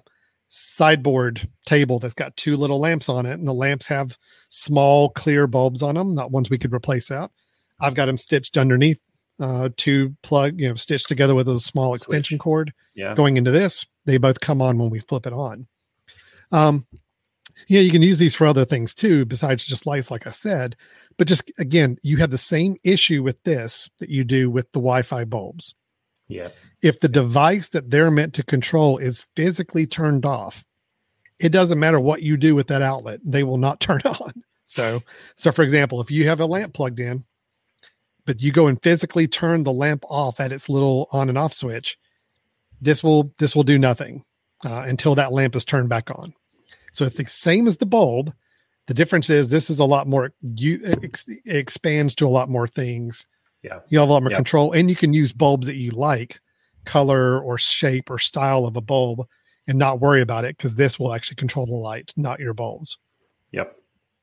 [0.49, 4.17] sideboard table that's got two little lamps on it, and the lamps have
[4.49, 7.31] small clear bulbs on them, not ones we could replace out.
[7.83, 8.99] I've got them stitched underneath
[9.39, 12.01] uh, to plug, you know, stitched together with a small Switch.
[12.03, 13.15] extension cord Yeah.
[13.15, 15.67] going into this, they both come on when we flip it on.
[16.51, 16.85] Um,
[17.67, 20.75] yeah, you can use these for other things too, besides just lights, like I said.
[21.17, 24.79] But just again, you have the same issue with this that you do with the
[24.79, 25.75] Wi-Fi bulbs.
[26.27, 26.49] Yeah.
[26.81, 30.63] If the device that they're meant to control is physically turned off,
[31.39, 34.31] it doesn't matter what you do with that outlet; they will not turn on.
[34.65, 35.01] So,
[35.35, 37.25] so for example, if you have a lamp plugged in,
[38.25, 41.53] but you go and physically turn the lamp off at its little on and off
[41.53, 41.97] switch,
[42.81, 44.23] this will this will do nothing
[44.65, 46.33] uh, until that lamp is turned back on.
[46.91, 48.33] So it's the same as the bulb.
[48.87, 52.67] The difference is this is a lot more you ex, expands to a lot more
[52.67, 53.27] things.
[53.63, 53.79] Yeah.
[53.87, 54.37] You have a lot more Yep.
[54.37, 56.41] control and you can use bulbs that you like,
[56.85, 59.25] color or shape or style of a bulb
[59.67, 62.97] and not worry about it because this will actually control the light, not your bulbs.
[63.51, 63.75] Yep.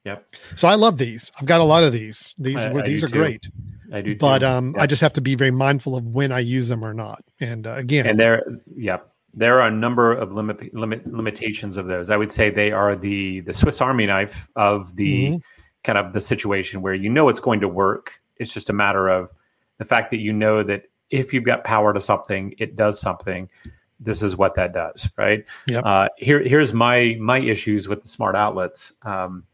[0.05, 0.35] Yep.
[0.57, 1.31] So I love these.
[1.39, 2.35] I've got a lot of these.
[2.39, 3.19] These I- were I these are too.
[3.19, 3.49] great.
[3.93, 4.17] I do.
[4.17, 4.47] But too.
[4.47, 7.23] um I just have to be very mindful of when I use them or not.
[7.41, 8.43] And uh, again, and there,
[8.77, 8.99] yeah,
[9.35, 12.09] there are a number of limit, limit limitations of those.
[12.11, 15.43] I would say they are the the Swiss Army knife of the Mhm.
[15.85, 18.21] kind of the situation where you know it's going to work.
[18.37, 19.31] It's just a matter of
[19.79, 23.51] the fact that you know that if you've got power to something, it does something.
[23.99, 25.45] This is what that does, right?
[25.67, 25.83] Yep.
[25.85, 28.93] Uh, here, here's my my issues with the smart outlets.
[29.03, 29.45] Um,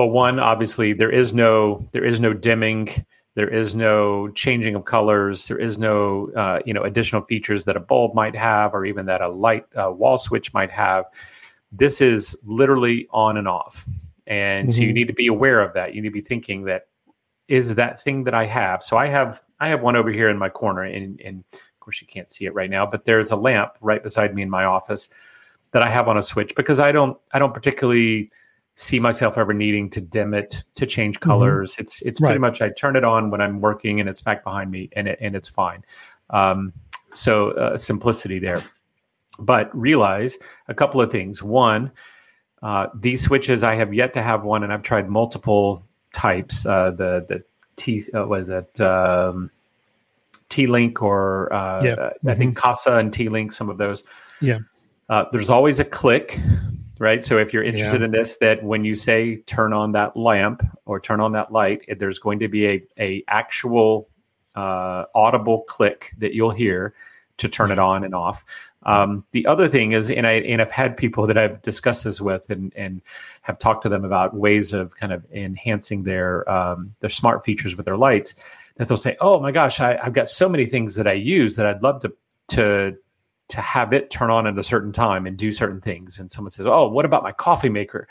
[0.00, 2.88] well, one, obviously, there is no there is no dimming,
[3.34, 7.76] there is no changing of colors, there is no uh, you know additional features that
[7.76, 11.04] a bulb might have, or even that a light uh, wall switch might have.
[11.70, 13.84] This is literally on and off,
[14.26, 14.94] and so you Mhm.
[14.94, 15.94] need to be aware of that.
[15.94, 16.86] You need to be thinking that
[17.46, 18.82] is that thing that I have.
[18.82, 22.00] So I have I have one over here in my corner, and, and of course
[22.00, 24.64] you can't see it right now, but there's a lamp right beside me in my
[24.64, 25.10] office
[25.72, 28.30] that I have on a switch because I don't I don't particularly
[28.80, 31.76] see myself ever needing to dim it to change colors.
[31.78, 34.70] It's it's pretty much I turn it on when I'm working and it's back behind
[34.70, 35.84] me and it and it's fine.
[36.30, 36.72] Um,
[37.12, 38.64] so uh, simplicity there,
[39.38, 41.42] but realize a couple of things.
[41.42, 41.92] One,
[42.62, 46.64] uh, these switches I have yet to have one, and I've tried multiple types.
[46.64, 47.44] Uh, the the
[47.76, 49.50] T uh, was it um,
[50.48, 52.10] T Link or uh, Yeah.
[52.26, 54.04] I think Kasa and T Link, some of those.
[54.40, 54.60] Yeah.
[55.10, 56.38] Uh, there's always a click,
[57.00, 57.24] right?
[57.24, 58.04] So if you're interested Yeah.
[58.04, 61.80] in this, that when you say turn on that lamp or turn on that light,
[61.98, 64.08] there's going to be a a actual
[64.54, 66.94] uh, audible click that you'll hear
[67.38, 68.44] to turn it on and off.
[68.82, 72.20] Um, the other thing is, and I and I've had people that I've discussed this
[72.20, 73.00] with, and and
[73.42, 77.74] have talked to them about ways of kind of enhancing their um, their smart features
[77.76, 78.34] with their lights.
[78.76, 81.56] That they'll say, "Oh my gosh, I, I've got so many things that I use
[81.56, 82.12] that I'd love to
[82.48, 82.96] to
[83.50, 86.50] to have it turn on at a certain time and do certain things." And someone
[86.50, 88.08] says, "Oh, what about my coffee maker?"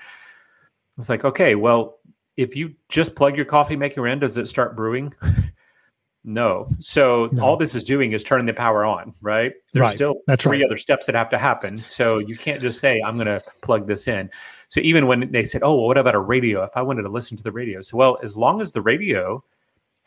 [0.98, 2.00] It's like, okay, well,
[2.36, 5.14] if you just plug your coffee maker in, does it start brewing?
[6.26, 6.68] no.
[6.80, 7.44] So No.
[7.44, 9.54] all this is doing is turning the power on, right?
[9.72, 9.96] There's Right.
[9.96, 10.66] still That's three right.
[10.66, 11.78] other steps that have to happen.
[11.78, 14.30] So you can't just say, I'm going to plug this in.
[14.68, 16.64] So even when they said, oh, well, what about a radio?
[16.64, 17.82] If I wanted to listen to the radio.
[17.82, 19.42] So, well, as long as the radio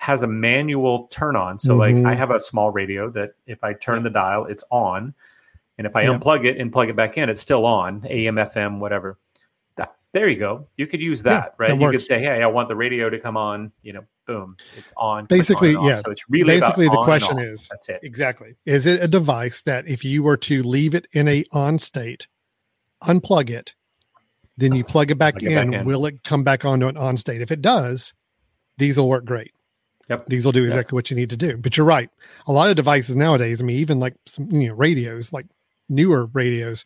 [0.02, 1.60] has a manual turn on.
[1.60, 2.06] So, like, Mhm.
[2.06, 5.14] I have a small radio that if I turn the dial, it's on.
[5.78, 6.18] And if I Yeah.
[6.18, 9.16] unplug it and plug it back in, it's still on, AM, FM, whatever.
[9.76, 10.66] That, there you go.
[10.76, 11.68] You could use Yeah, that, right?
[11.68, 14.56] that you could say, hey, I want the radio to come on, you know, boom,
[14.76, 15.28] it's on.
[15.28, 15.94] click on Basically, yeah.
[15.94, 18.00] So it's really Basically, the question is- that's it.
[18.02, 18.56] Exactly.
[18.66, 22.26] Is it a device that if you were to leave it in a on state,
[23.04, 23.74] unplug it,
[24.56, 25.84] then you plug it back, Plug it back in, in.
[25.86, 27.40] will it come back onto an on state?
[27.40, 28.14] If it does,
[28.78, 29.52] these will work great.
[30.08, 30.26] Yep.
[30.26, 31.56] These will do exactly what you need to do.
[31.56, 32.10] But you're right.
[32.46, 35.46] A lot of devices nowadays, I mean, even like some you know radios, like
[35.88, 36.84] newer radios,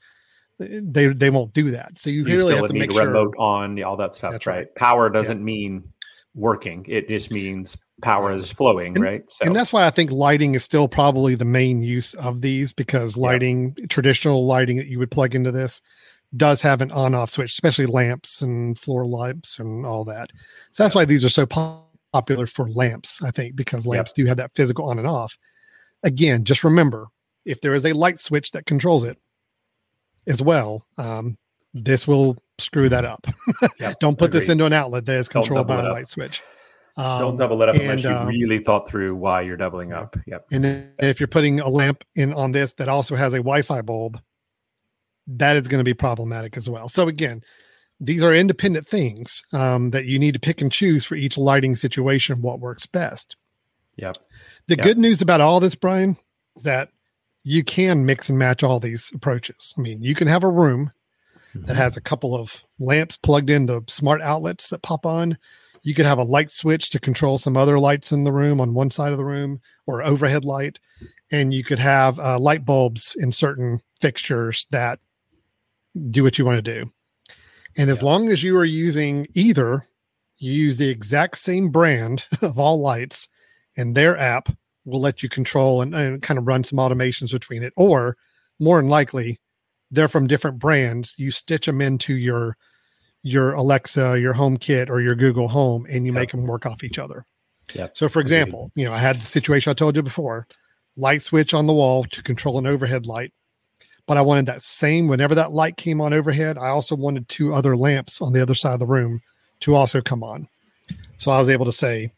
[0.58, 1.98] they they won't do that.
[1.98, 3.06] So you, You really still have to need make a sure.
[3.06, 4.56] remote on, all that stuff, That's right?
[4.58, 4.74] right.
[4.74, 5.84] Power doesn't mean
[6.34, 9.22] working; it just means power is flowing, And- right?
[9.30, 12.74] So And that's why I think lighting is still probably the main use of these
[12.74, 15.80] because lighting, traditional lighting that you would plug into this,
[16.36, 20.30] does have an on off switch, especially lamps and floor lamps and all that.
[20.70, 21.82] So that's why these are so po-
[22.16, 25.36] popular for lamps, I think, because lamps do have that physical on and off.
[26.02, 27.08] Again, just remember
[27.44, 29.18] if there is a light switch that controls it
[30.26, 31.36] as well, um,
[31.74, 33.26] this will screw that up.
[33.80, 36.42] Yep, Don't put this into an outlet that is controlled by a light switch.
[36.96, 39.92] Don't Um, double it up unless and, you uh, really thought through why you're doubling
[39.92, 40.16] up.
[40.26, 40.46] Yep.
[40.52, 43.82] And then if you're putting a lamp in on this that also has a Wi-Fi
[43.82, 44.18] bulb,
[45.26, 46.88] that is going to be problematic as well.
[46.88, 47.42] So again,
[48.00, 51.76] these are independent things um, that you need to pick and choose for each lighting
[51.76, 53.36] situation what works best.
[53.96, 54.16] Yep.
[54.68, 54.82] The Yeah.
[54.84, 56.16] good news about all this, Brian,
[56.56, 56.90] is that
[57.42, 59.72] you can mix and match all these approaches.
[59.78, 60.90] I mean, you can have a room
[61.54, 61.66] Mm-hmm.
[61.68, 65.38] that has a couple of lamps plugged into smart outlets that pop on.
[65.82, 68.74] You could have a light switch to control some other lights in the room on
[68.74, 70.78] one side of the room or overhead light.
[71.30, 74.98] And you could have uh, light bulbs in certain fixtures that
[76.10, 76.90] do what you want to do.
[77.76, 78.06] And as Yeah.
[78.06, 79.86] long as you are using either,
[80.38, 83.28] you use the exact same brand of all lights,
[83.76, 84.48] and their app
[84.84, 87.72] will let you control and, and kind of run some automations between it.
[87.76, 88.16] Or
[88.60, 89.40] more than likely,
[89.90, 91.14] they're from different brands.
[91.18, 92.56] You stitch them into your
[93.22, 96.20] your Alexa, your HomeKit, or your Google Home, and you Yep.
[96.20, 97.26] make them work off each other.
[97.74, 97.96] Yep.
[97.96, 100.46] So, for example, you know, I had the situation I told you before:
[100.96, 103.32] light switch on the wall to control an overhead light,
[104.06, 106.58] but I wanted that same whenever that light came on overhead.
[106.58, 109.20] I also wanted two other lamps on the other side of the room
[109.60, 110.48] to also come on.
[111.18, 112.12] So I was able to say,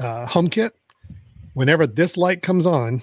[0.00, 0.70] uh, HomeKit,
[1.54, 3.02] whenever this light comes on,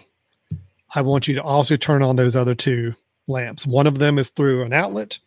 [0.94, 2.96] I want you to also turn on those other two
[3.28, 3.66] lamps.
[3.66, 5.20] One of them is through an outlet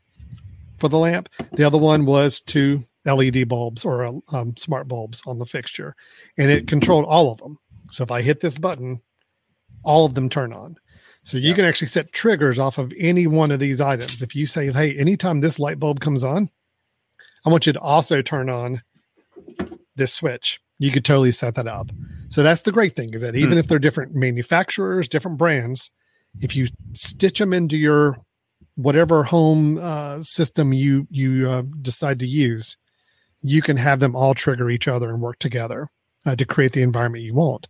[0.78, 1.28] for the lamp.
[1.52, 5.94] The other one was two LED bulbs or um, smart bulbs on the fixture,
[6.36, 7.58] and it controlled all of them.
[7.90, 9.00] So if I hit this button,
[9.84, 10.76] all of them turn on.
[11.26, 11.54] So you yeah.
[11.56, 14.22] can actually set triggers off of any one of these items.
[14.22, 16.50] If you say, "Hey, anytime this light bulb comes on,
[17.44, 18.82] I want you to also turn on
[19.96, 21.90] this switch," you could totally set that up.
[22.28, 23.58] So that's the great thing is that even hmm.
[23.58, 25.90] if they're different manufacturers, different brands,
[26.38, 28.18] if you stitch them into your
[28.76, 32.76] whatever home uh, system you you uh, decide to use,
[33.40, 35.88] you can have them all trigger each other and work together
[36.24, 37.66] uh, to create the environment you want.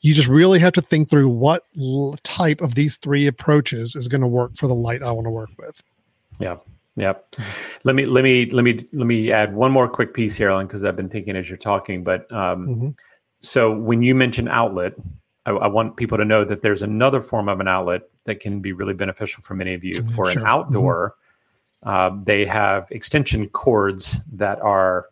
[0.00, 4.08] You just really have to think through what l- type of these three approaches is
[4.08, 5.82] going to work for the light I want to work with.
[6.38, 6.56] Yeah.
[6.96, 7.14] Yeah.
[7.84, 10.66] Let me let me let me let me add one more quick piece here, Alan,
[10.66, 12.02] because I've been thinking as you're talking.
[12.02, 12.88] But um, mm-hmm.
[13.40, 14.94] so when you mention outlet,
[15.44, 18.60] I, I, want people to know that there's another form of an outlet that can
[18.60, 19.94] be really beneficial for many of you.
[19.94, 20.14] Mm-hmm.
[20.14, 20.40] For sure.
[20.40, 21.16] an outdoor,
[21.84, 22.18] mm-hmm.
[22.18, 25.06] uh, they have extension cords that are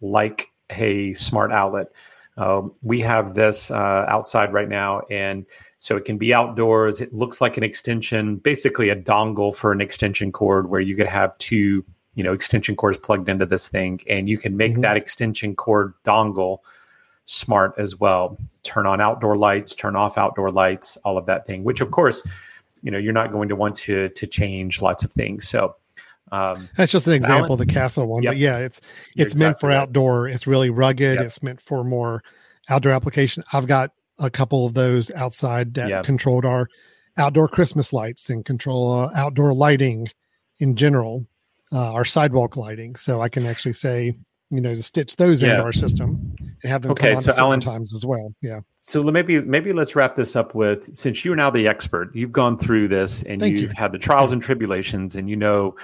[0.00, 1.92] like a smart outlet.
[2.38, 5.44] Uh, we have this uh, outside right now, and
[5.78, 7.00] so it can be outdoors.
[7.00, 11.08] It looks like an extension, basically a dongle for an extension cord, where you could
[11.08, 11.84] have two,
[12.14, 14.82] you know, extension cords plugged into this thing, and you can make mm-hmm.
[14.82, 16.58] that extension cord dongle
[17.26, 18.38] smart as well.
[18.62, 21.64] Turn on outdoor lights, turn off outdoor lights, all of that thing.
[21.64, 22.24] Which, of course,
[22.82, 25.48] you know, you're not going to want to to change lots of things.
[25.48, 25.74] So.
[26.32, 28.32] Um, That's just an example, Alan, the Kasa one, yep.
[28.32, 28.80] but yeah, it's
[29.16, 29.76] it's exactly meant for right.
[29.76, 30.28] outdoor.
[30.28, 31.16] It's really rugged.
[31.16, 31.24] Yep.
[31.24, 32.22] It's meant for more
[32.68, 33.44] outdoor application.
[33.52, 36.04] I've got a couple of those outside that yep.
[36.04, 36.68] controlled our
[37.16, 40.08] outdoor Christmas lights and control uh, outdoor lighting
[40.58, 41.26] in general,
[41.72, 42.96] uh, our sidewalk lighting.
[42.96, 44.14] So I can actually say,
[44.50, 47.32] you know, to stitch those into our system and have them okay, come on so
[47.32, 48.34] at Alan, times as well.
[48.40, 48.60] Yeah.
[48.80, 52.56] So maybe maybe let's wrap this up with since you're now the expert, you've gone
[52.56, 53.76] through this and Thank you've you.
[53.76, 55.76] had the trials and tribulations, and you know,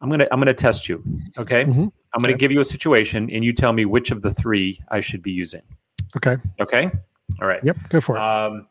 [0.00, 1.02] I'm gonna I'm gonna test you.
[1.38, 1.64] Okay.
[1.64, 1.82] Mm-hmm.
[1.82, 2.38] I'm gonna okay.
[2.38, 5.30] give you a situation, and you tell me which of the three I should be
[5.30, 5.62] using.
[6.16, 6.36] Okay.
[6.60, 6.90] Okay.
[7.40, 7.62] All right.
[7.62, 7.76] Yep.
[7.88, 8.20] Go for it.
[8.20, 8.66] Um,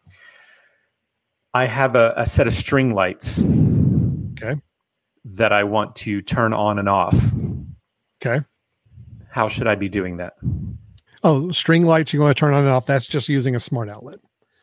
[1.53, 3.43] I have a, a set of string lights.
[4.33, 4.59] Okay.
[5.25, 7.15] That I want to turn on and off.
[8.21, 8.43] Okay
[9.29, 10.33] how should I be doing that?
[11.23, 12.85] Oh, string lights you want to turn on and off.
[12.85, 14.19] That's just using a smart outlet.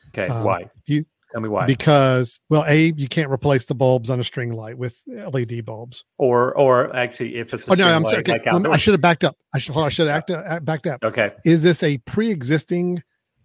[0.08, 0.28] Okay.
[0.28, 0.70] Um, why?
[0.86, 1.04] You
[1.36, 1.66] tell me why.
[1.66, 6.04] Because well, a you can't replace the bulbs on a string light with LED bulbs.
[6.18, 8.18] Or or actually, if it's oh no, I'm sorry.
[8.18, 8.38] Okay.
[8.50, 9.36] Like I should have backed up.
[9.54, 11.04] I should I should have act, uh, backed up.
[11.04, 11.32] Okay.
[11.44, 13.02] Is this a pre-existing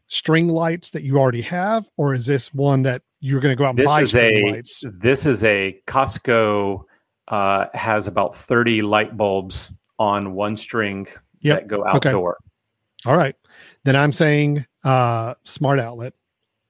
[0.07, 3.65] string lights that you already have, or is this one that you're going to go
[3.65, 4.83] out and this buy is string a, lights?
[4.85, 6.83] This is a Costco
[7.27, 11.07] uh, has about 30 light bulbs on one string
[11.41, 11.59] yep.
[11.59, 12.37] that go outdoor.
[12.37, 13.09] Okay.
[13.09, 13.35] All right.
[13.83, 16.13] Then I'm saying uh, smart outlet.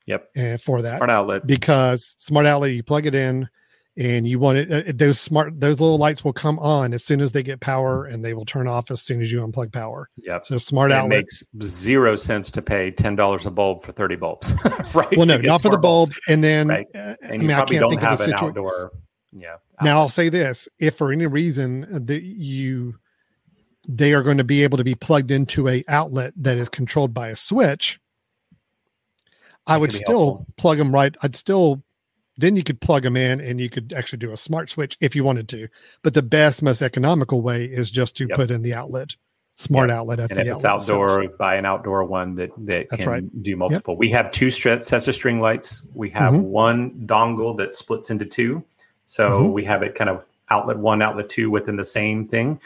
[0.08, 0.30] Yep.
[0.36, 3.50] And for that smart outlet because smart outlet you plug it in
[3.98, 7.20] and you want it uh, those smart those little lights will come on as soon
[7.20, 10.10] as they get power and they will turn off as soon as you unplug power.
[10.18, 10.46] Yep.
[10.46, 14.54] So smart outlet makes zero sense to pay ten dollars a bulb for thirty bulbs,
[14.94, 15.16] right?
[15.18, 16.16] Well, no, not for the bulbs.
[16.16, 16.20] bulbs.
[16.28, 16.88] And then right.
[16.94, 18.48] and I mean, I can't think of a situation.
[18.50, 18.92] Outdoor,
[19.34, 19.50] yeah.
[19.50, 19.60] Outdoor.
[19.84, 22.96] Now I'll say this: if for any reason that you
[23.88, 27.14] they are going to be able to be plugged into a outlet that is controlled
[27.14, 28.00] by a switch
[29.68, 30.54] i would still helpful.
[30.58, 31.84] plug them right i'd still
[32.38, 35.16] then you could plug them in and you could actually do a smart switch if
[35.16, 35.68] you wanted to
[36.02, 38.38] but the best most economical way is just to yep.
[38.38, 39.16] put in the outlet
[39.56, 39.98] smart yep.
[39.98, 41.38] outlet at and the if it's outdoor itself.
[41.38, 43.44] buy an outdoor one that that That's can right.
[43.44, 44.00] do multiple yep.
[44.00, 46.44] we have two sets of string lights we have mm-hmm.
[46.44, 48.64] one dongle that splits into two
[49.06, 49.54] so mm-hmm.
[49.54, 52.60] we have it kind of outlet one outlet two within the same thing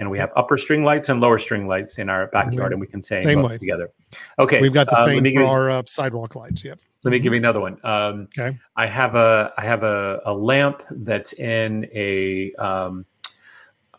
[0.00, 2.72] and we have upper string lights and lower string lights in our backyard, mm-hmm.
[2.72, 3.58] and we can say same both way.
[3.58, 3.92] together.
[4.38, 6.64] Okay, we've got the uh, same for our uh, sidewalk lights.
[6.64, 6.80] Yep.
[7.04, 7.78] Let me give you another one.
[7.84, 8.58] Um, okay.
[8.74, 13.04] I have a I have a, a lamp that's in a um,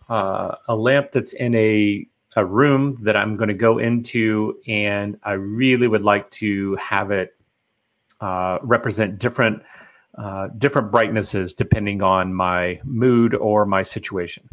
[0.10, 5.20] uh, a lamp that's in a a room that I'm going to go into, and
[5.24, 7.36] I really would like to have it
[8.20, 9.62] uh, represent different
[10.18, 14.50] uh, different brightnesses depending on my mood or my situation.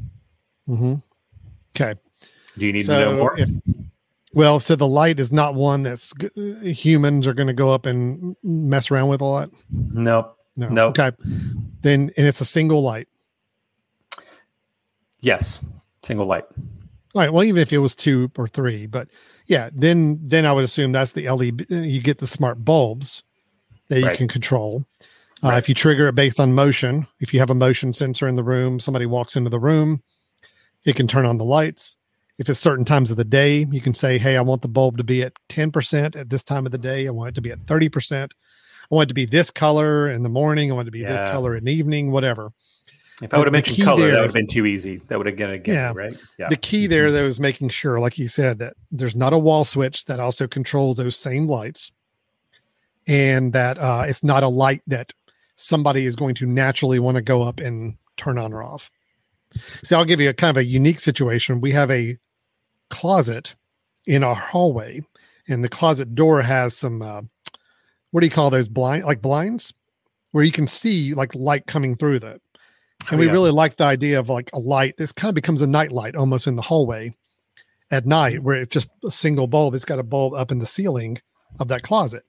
[0.68, 0.94] Mm-hmm.
[1.80, 1.98] Okay.
[2.56, 3.38] Do you need so to know more?
[3.38, 3.48] If,
[4.32, 8.36] well, so the light is not one that's humans are going to go up and
[8.42, 9.50] mess around with a lot.
[9.70, 10.86] No, no, no.
[10.88, 11.12] Okay.
[11.82, 13.08] Then, and it's a single light.
[15.20, 15.60] Yes,
[16.02, 16.44] single light.
[17.14, 17.32] All right.
[17.32, 19.08] Well, even if it was two or three, but
[19.46, 21.66] yeah, then then I would assume that's the LED.
[21.70, 23.22] You get the smart bulbs
[23.88, 24.16] that you right.
[24.16, 24.84] can control.
[25.42, 28.34] Uh, if you trigger it based on motion, if you have a motion sensor in
[28.34, 30.02] the room, somebody walks into the room,
[30.84, 31.96] it can turn on the lights.
[32.38, 34.96] If it's certain times of the day, you can say, Hey, I want the bulb
[34.98, 37.06] to be at 10% at this time of the day.
[37.06, 38.30] I want it to be at 30%.
[38.90, 40.70] I want it to be this color in the morning.
[40.70, 41.20] I want it to be Yeah.
[41.20, 42.52] this color in the evening, whatever.
[43.20, 45.02] If I would have mentioned color, that would have been too easy.
[45.08, 45.92] That would have again, again, Yeah.
[45.92, 46.14] right?
[46.38, 46.48] Yeah.
[46.48, 49.64] The key there, though, is making sure, like you said, that there's not a wall
[49.64, 51.90] switch that also controls those same lights,
[53.08, 55.12] and that uh, it's not a light that
[55.56, 58.88] somebody is going to naturally want to go up and turn on or off.
[59.84, 61.60] See, I'll give you a kind of a unique situation.
[61.60, 62.16] We have a
[62.90, 63.54] closet
[64.06, 65.02] in our hallway,
[65.48, 67.22] and the closet door has some uh,
[68.10, 69.72] what do you call those blind like blinds
[70.32, 72.40] where you can see like light coming through that.
[73.10, 74.96] And Oh, we really like the idea of like a light.
[74.96, 77.14] This kind of becomes a night light almost in the hallway
[77.90, 79.74] at night where it's just a single bulb.
[79.74, 81.18] It's got a bulb up in the ceiling
[81.60, 82.24] of that closet.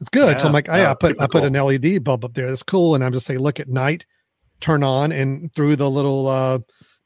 [0.00, 0.40] It's good.
[0.40, 1.44] So i'm like no, i put i put cool.
[1.44, 2.48] an led bulb up there.
[2.48, 2.94] That's cool.
[2.94, 4.06] And i'm just saying look at night
[4.60, 6.58] turn on and through the little uh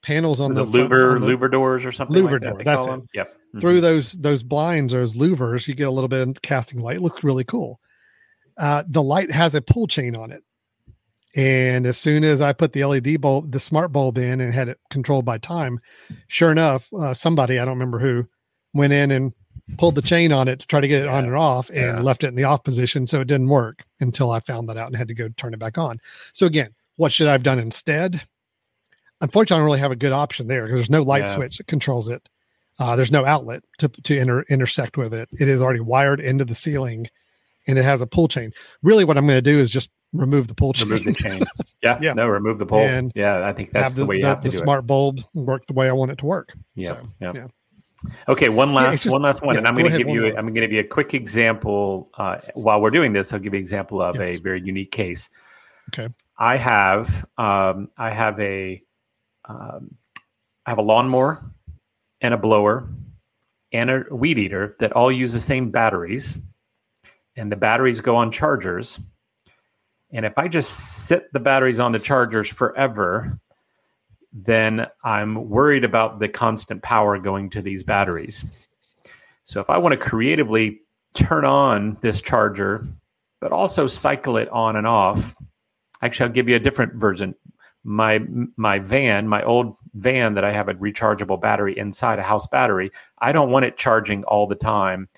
[0.02, 2.22] panels on Was the, it front- louver, on the- louver doors or something?
[2.24, 2.90] Louver like that, door, that's it.
[2.90, 3.06] them?
[3.14, 3.36] Yep.
[3.56, 3.60] Mhm.
[3.60, 6.96] through those those blinds or those louvers, you get a little bit of casting light.
[6.96, 7.80] It looks really cool.
[8.56, 10.42] Uh, the light has a pull chain on it,
[11.36, 14.68] and as soon as I put the LED bulb, the smart bulb in, and had
[14.68, 15.80] it controlled by time,
[16.28, 18.26] sure enough, uh, somebody I don't remember who
[18.74, 19.32] went in and
[19.78, 22.00] pulled the chain on it to try to get it on and off, and Yeah.
[22.00, 24.88] left it in the off position, so it didn't work until I found that out
[24.88, 25.96] and had to go turn it back on.
[26.32, 28.22] So again, what should I have done instead?
[29.20, 31.26] Unfortunately, I don't really have a good option there because there's no light Yeah.
[31.26, 32.26] switch that controls it.
[32.78, 35.28] Uh, there's no outlet to to inter, intersect with it.
[35.38, 37.06] It is already wired into the ceiling,
[37.68, 38.52] and it has a pull chain.
[38.82, 40.88] Really, what I'm going to do is just remove the pull chain.
[40.88, 41.42] remove the chain.
[41.82, 42.12] Yeah, Yeah.
[42.14, 42.80] no, remove the pull.
[42.80, 44.86] And yeah, I think that's have the, way you the, have to the do smart
[44.86, 46.52] bulb work the way I want it to work.
[46.74, 47.32] Yeah, So, yeah.
[47.34, 47.46] yeah.
[48.28, 50.26] Okay, one last it's just- one last one, yeah, and I'm going to give you.
[50.28, 52.10] I'm going to give you a quick example.
[52.16, 54.38] Uh, while we're doing this, I'll give you an example of Yes.
[54.38, 55.28] a very unique case.
[55.92, 56.08] Okay.
[56.38, 58.82] I have um, I have a
[59.48, 59.96] um,
[60.64, 61.44] I have a lawnmower
[62.20, 62.88] and a blower
[63.72, 66.38] and a weed eater that all use the same batteries,
[67.36, 69.00] and the batteries go on chargers.
[70.12, 73.38] And if I just sit the batteries on the chargers forever,
[74.32, 78.44] then I'm worried about the constant power going to these batteries.
[79.44, 80.80] So if I want to creatively
[81.14, 82.86] turn on this charger,
[83.40, 85.34] but also cycle it on and off,
[86.02, 87.34] actually, I'll give you a different version.
[87.82, 88.20] My
[88.56, 92.90] my van, my old van that I have a rechargeable battery inside a house battery,
[93.18, 95.08] I don't want it charging all the time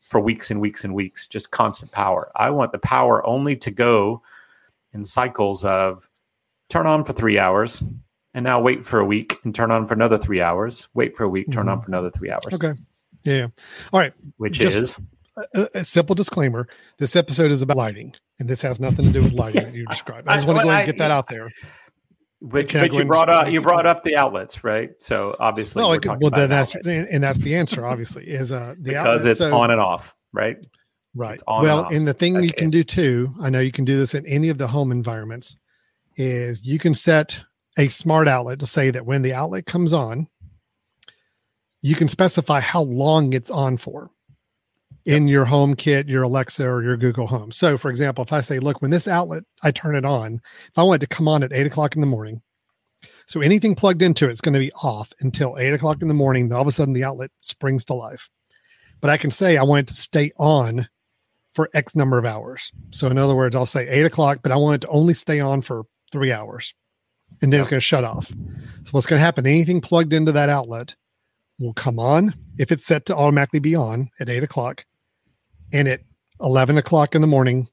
[0.00, 2.30] for weeks and weeks and weeks, just constant power.
[2.36, 4.22] I want the power only to go
[4.92, 6.08] in cycles of
[6.68, 7.82] turn on for three hours,
[8.32, 10.88] and now wait for a week and turn on for another three hours.
[10.94, 11.84] Wait for a week, turn on mm-hmm.
[11.84, 12.52] for another three hours.
[12.52, 12.74] Okay.
[13.24, 13.48] Yeah.
[13.92, 14.12] All right.
[14.36, 15.00] Which Just- is
[15.36, 16.68] A, a simple disclaimer:
[16.98, 19.84] This episode is about lighting, and this has nothing to do with lighting that you
[19.86, 20.28] described.
[20.28, 21.50] I just I- want to go ahead and get that out there.
[22.40, 24.90] which, but you brought up you brought up the outlets, right?
[25.00, 27.84] So obviously, we're could, well, then that's outlet and that's the answer.
[27.84, 29.26] Obviously, is uh the because outlet.
[29.32, 30.64] it's So- on and off, right?
[31.16, 31.34] Right.
[31.34, 31.92] It's on and well, off.
[31.92, 32.72] and the thing That's you can it.
[32.72, 35.56] do too, I know you can do this in any of the home environments,
[36.16, 37.40] is you can set
[37.78, 40.26] a smart outlet to say that when the outlet comes on,
[41.82, 44.10] you can specify how long it's on for
[45.04, 47.52] in your HomeKit, your Alexa, or your Google Home.
[47.52, 50.78] So, for example, if I say, look, when this outlet, I turn it on, if
[50.78, 52.42] I want it to come on at eight o'clock in the morning,
[53.26, 56.14] so anything plugged into it is going to be off until eight o'clock in the
[56.14, 56.48] morning.
[56.48, 58.28] Then all of a sudden, the outlet springs to life.
[59.00, 60.88] But I can say I want it to stay on
[61.54, 62.72] for X number of hours.
[62.90, 65.40] So, in other words, I'll say eight o'clock, but I want it to only stay
[65.40, 66.74] on for three hours,
[67.42, 68.28] and then it's going to shut off.
[68.28, 69.46] So, what's going to happen?
[69.46, 70.94] Anything plugged into that outlet
[71.58, 74.84] will come on if it's set to automatically be on at eight o'clock,
[75.74, 76.00] and at
[76.40, 77.68] eleven o'clock in the morning,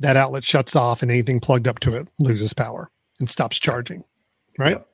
[0.00, 2.90] that outlet shuts off, and anything plugged up to it loses power
[3.20, 4.04] and stops charging.
[4.58, 4.72] Right?
[4.72, 4.88] Yep.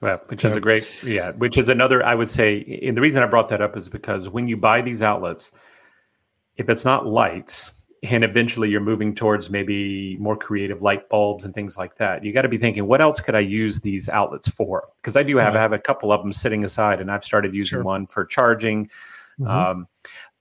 [0.00, 3.00] Well, which So- is a great, yeah, which is another, I would say, and the
[3.00, 5.50] reason I brought that up is because when you buy these outlets,
[6.56, 7.72] if it's not lights,
[8.04, 12.32] and eventually you're moving towards maybe more creative light bulbs and things like that, you
[12.32, 14.84] got to be thinking, what else could I use these outlets for?
[14.98, 15.58] Because I do have, Right.
[15.58, 17.82] I have a couple of them sitting aside, and I've started using Sure.
[17.82, 18.88] one for charging.
[19.40, 19.48] Mhm.
[19.48, 19.88] Um,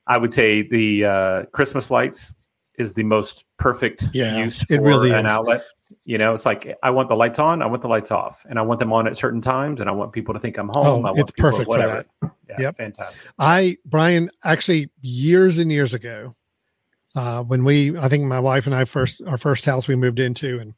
[0.07, 2.33] I would say the uh, Christmas lights
[2.77, 5.31] is the most perfect Yeah, use it for really an is.
[5.31, 5.63] outlet.
[6.03, 8.59] You know, it's like I want the lights on, I want the lights off, and
[8.59, 11.05] I want them on at certain times, and I want people to think I'm home.
[11.05, 12.05] Oh, I want it's people, perfect for whatever.
[12.49, 12.77] Yeah, Yep.
[12.77, 13.31] fantastic.
[13.39, 16.35] I, Brian, actually years and years ago,
[17.15, 20.19] uh, when we, I think my wife and I first, our first house we moved
[20.19, 20.73] into, and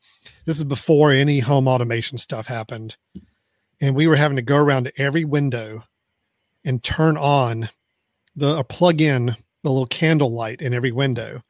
[0.45, 2.95] this is before any home automation stuff happened.
[3.81, 5.83] And we were having to go around to every window
[6.63, 7.69] and turn on
[8.39, 9.27] the, or plug in
[9.63, 11.41] the little candle light in every window,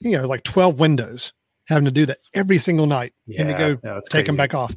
[0.00, 1.32] you know, like 12 windows
[1.66, 4.74] having to do that every single night and to go no, take them back off.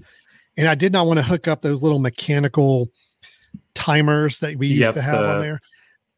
[0.55, 2.89] And I did not want to hook up those little mechanical
[3.75, 5.59] timers that we used Yep, to have on there.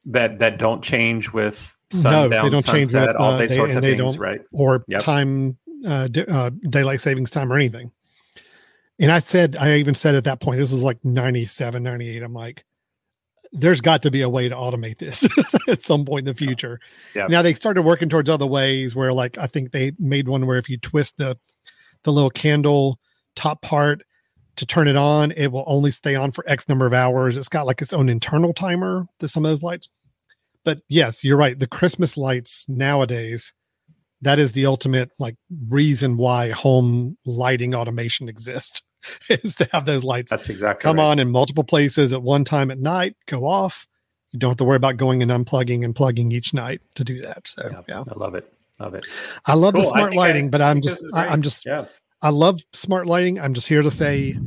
[0.05, 3.49] that that don't change with No, sundown, they don't change sunset, with, all uh, these
[3.49, 4.41] they- sorts of things, right?
[4.53, 5.01] or Yep.
[5.01, 7.91] time uh, d- uh, daylight savings time or anything.
[9.01, 12.21] And I said, I even said at that point, this was like 97, 98.
[12.21, 12.65] I'm like,
[13.51, 15.27] there's got to be a way to automate this
[15.67, 16.79] at some point in the future.
[17.15, 17.29] Yep.
[17.29, 20.57] Now they started working towards other ways where like, I think they made one where
[20.57, 21.37] if you twist the,
[22.03, 22.99] the little candle
[23.35, 24.03] top part
[24.57, 27.37] to turn it on, it will only stay on for X number of hours.
[27.37, 29.89] It's got like its own internal timer to some of those lights.
[30.63, 31.57] But yes, you're right.
[31.57, 33.53] The Christmas lights nowadays,
[34.21, 35.35] that is the ultimate like
[35.69, 38.81] reason why home lighting automation exists
[39.29, 41.03] is to have those lights That's exactly come right.
[41.03, 43.85] on in multiple places at one time at night, go off.
[44.31, 47.21] You don't have to worry about going and unplugging and plugging each night to do
[47.21, 47.47] that.
[47.47, 48.51] So Yeah, yeah, I love it.
[48.79, 49.05] Love it.
[49.45, 49.89] I love the Cool.
[49.89, 51.85] I smart think I- lighting, but I'm just I, I'm just Yeah.
[52.21, 53.39] I love smart lighting.
[53.39, 54.37] I'm just here to say,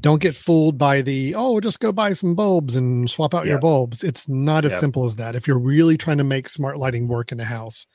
[0.00, 3.58] don't get fooled by the oh, just go buy some bulbs and swap out your
[3.60, 4.02] bulbs.
[4.04, 4.78] It's not as Yeah.
[4.78, 5.34] simple as that.
[5.36, 7.86] If you're really trying to make smart lighting work in a house,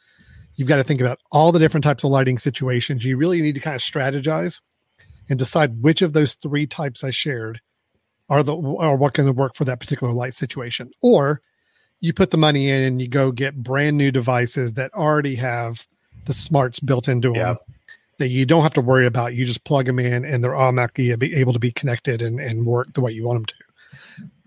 [0.55, 3.03] you've got to think about all the different types of lighting situations.
[3.05, 4.59] You really need to kind of strategize
[5.29, 7.61] and decide which of those three types I shared
[8.29, 10.91] are the or what can work for that particular light situation.
[11.01, 11.41] Or
[11.99, 15.87] you put the money in and you go get brand new devices that already have
[16.25, 17.55] the smarts built into them Yeah.
[18.19, 19.33] that you don't have to worry about.
[19.33, 22.65] You just plug them in and they're automatically be able to be connected and, and
[22.65, 23.55] work the way you want them to.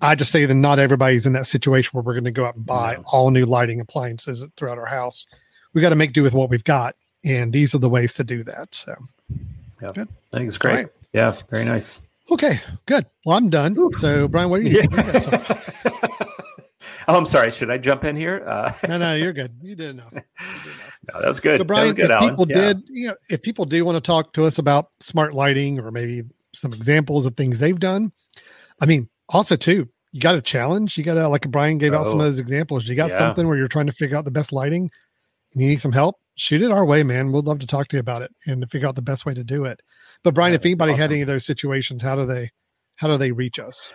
[0.03, 2.57] I just say that not everybody's in that situation where we're going to go out
[2.57, 3.03] and buy No.
[3.13, 5.27] all new lighting appliances throughout our house.
[5.73, 6.97] We got to make do with what we've got.
[7.25, 8.75] And these are the ways to do that.
[8.75, 8.95] So,
[9.83, 10.75] I think it's great.
[10.75, 10.89] right.
[11.13, 12.01] Yeah, very nice.
[12.31, 13.07] okay, good.
[13.25, 13.77] Well, I'm done.
[13.95, 14.83] So, Brian, what are you?
[14.93, 15.63] Yeah.
[17.09, 17.51] oh, I'm sorry.
[17.51, 18.45] Should I jump in here?
[18.47, 19.53] Uh, no, no, you're good.
[19.63, 20.13] You did enough.
[20.13, 21.03] You did enough.
[21.15, 21.59] no, that was good.
[21.59, 22.31] So, Brian, good, if Alan.
[22.31, 22.55] people Yeah.
[22.75, 25.91] did, you know, if people do want to talk to us about smart lighting or
[25.91, 26.23] maybe
[26.55, 28.13] some examples of things they've done,
[28.81, 30.97] I mean, also too, you got a challenge.
[30.99, 32.25] You got to, like Brian gave out some of Oh.
[32.25, 32.87] those examples.
[32.89, 33.19] You got Yeah.
[33.19, 34.91] something where you're trying to figure out the best lighting
[35.55, 36.17] and you need some help.
[36.41, 37.33] Shoot it our way, man.
[37.33, 39.35] We'd love to talk to you about it and to figure out the best way
[39.35, 39.83] to do it.
[40.25, 42.51] But Brian, if anybody had any of those situations, how do they,
[42.97, 43.93] how do they reach us?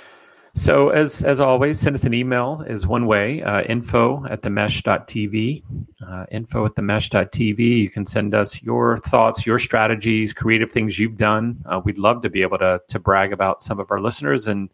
[0.54, 3.42] So as as always, send us an email is one way.
[3.42, 5.64] Uh, info at the mesh.tv.
[6.08, 7.58] Uh, info at the mesh.tv.
[7.58, 11.58] You can send us your thoughts, your strategies, creative things you've done.
[11.66, 14.70] Uh, we'd love to be able to to brag about some of our listeners and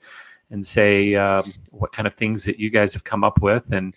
[0.49, 3.71] and say um, what kind of things that you guys have come up with.
[3.71, 3.95] And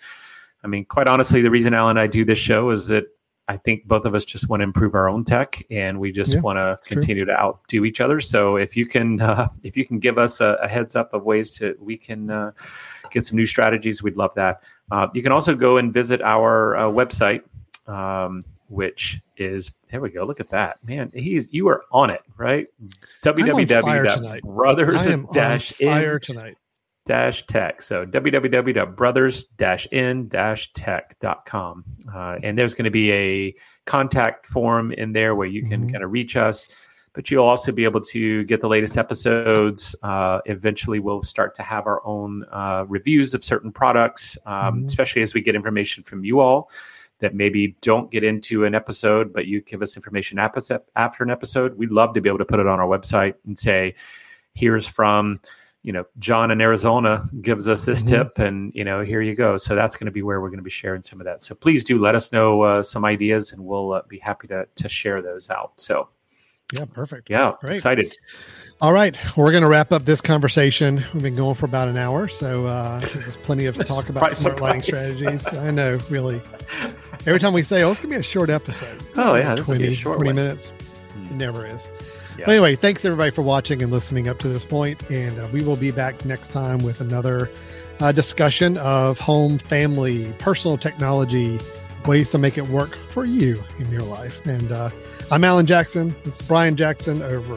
[0.62, 3.06] I mean, quite honestly, the reason Alan and I do this show is that
[3.46, 6.34] I think both of us just want to improve our own tech, and we just
[6.34, 7.00] Yeah, want to true.
[7.00, 8.20] continue to outdo each other.
[8.20, 11.24] So if you can, uh, if you can give us a, a heads up of
[11.24, 12.52] ways to we can uh,
[13.10, 14.62] get some new strategies, we'd love that.
[14.90, 17.42] Uh, you can also go and visit our uh, website,
[17.86, 20.24] um, which is there we go.
[20.24, 21.10] Look at that, man.
[21.14, 22.66] He's you are on it, right?
[27.06, 31.16] www.brothers dash in dash tech.
[31.32, 31.84] So www.brothers-in-tech.com.
[32.14, 33.54] Uh, and there's going to be a
[33.86, 35.92] contact form in there where you can Mhm.
[35.92, 36.66] kind of reach us,
[37.12, 39.94] but you'll also be able to get the latest episodes.
[40.02, 44.86] Uh, eventually, we'll start to have our own uh, reviews of certain products, um, Mhm.
[44.86, 46.70] especially as we get information from you all
[47.20, 51.78] that maybe don't get into an episode, but you give us information after an episode.
[51.78, 53.94] We'd love to be able to put it on our website and say,
[54.54, 55.40] here's from
[55.84, 58.08] you know john in arizona gives us this Mhm.
[58.08, 60.58] tip and you know here you go so that's going to be where we're going
[60.58, 63.52] to be sharing some of that so please do let us know uh, some ideas
[63.52, 66.08] and we'll uh, be happy to to share those out so
[66.72, 67.28] Yeah, perfect.
[67.30, 67.74] yeah Great.
[67.76, 68.16] excited
[68.80, 71.04] All right, we're going to wrap up this conversation.
[71.14, 74.38] We've been going for about an hour, so uh, there's plenty of talk about Surprise,
[74.38, 75.46] smart lighting strategies.
[75.54, 76.40] I know, really.
[77.24, 79.68] Every time we say, "Oh, it's going to be a short episode," oh yeah this
[79.68, 80.72] will 20, be a short 20 one minutes,
[81.30, 81.88] it never is.
[82.38, 82.46] Yeah.
[82.46, 85.62] But anyway, thanks everybody for watching and listening up to this point, and uh, we
[85.62, 87.48] will be back next time with another
[88.00, 91.58] uh, discussion of home, family, personal technology,
[92.06, 94.44] ways to make it work for you in your life.
[94.46, 94.90] And uh,
[95.30, 96.14] I'm Alan Jackson.
[96.24, 97.56] This is Brian Jackson over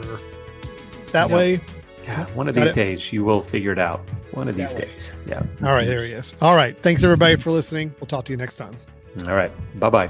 [1.11, 1.35] that Yeah.
[1.35, 1.59] way.
[2.05, 2.75] God, one of Got these it.
[2.75, 3.99] days you will figure it out
[4.31, 4.81] one of these way.
[4.85, 6.33] days yeah All right, there he is.
[6.41, 6.77] All right.
[6.81, 7.93] Thanks everybody for listening.
[7.99, 8.75] We'll talk to you next time.
[9.27, 10.09] all right bye-bye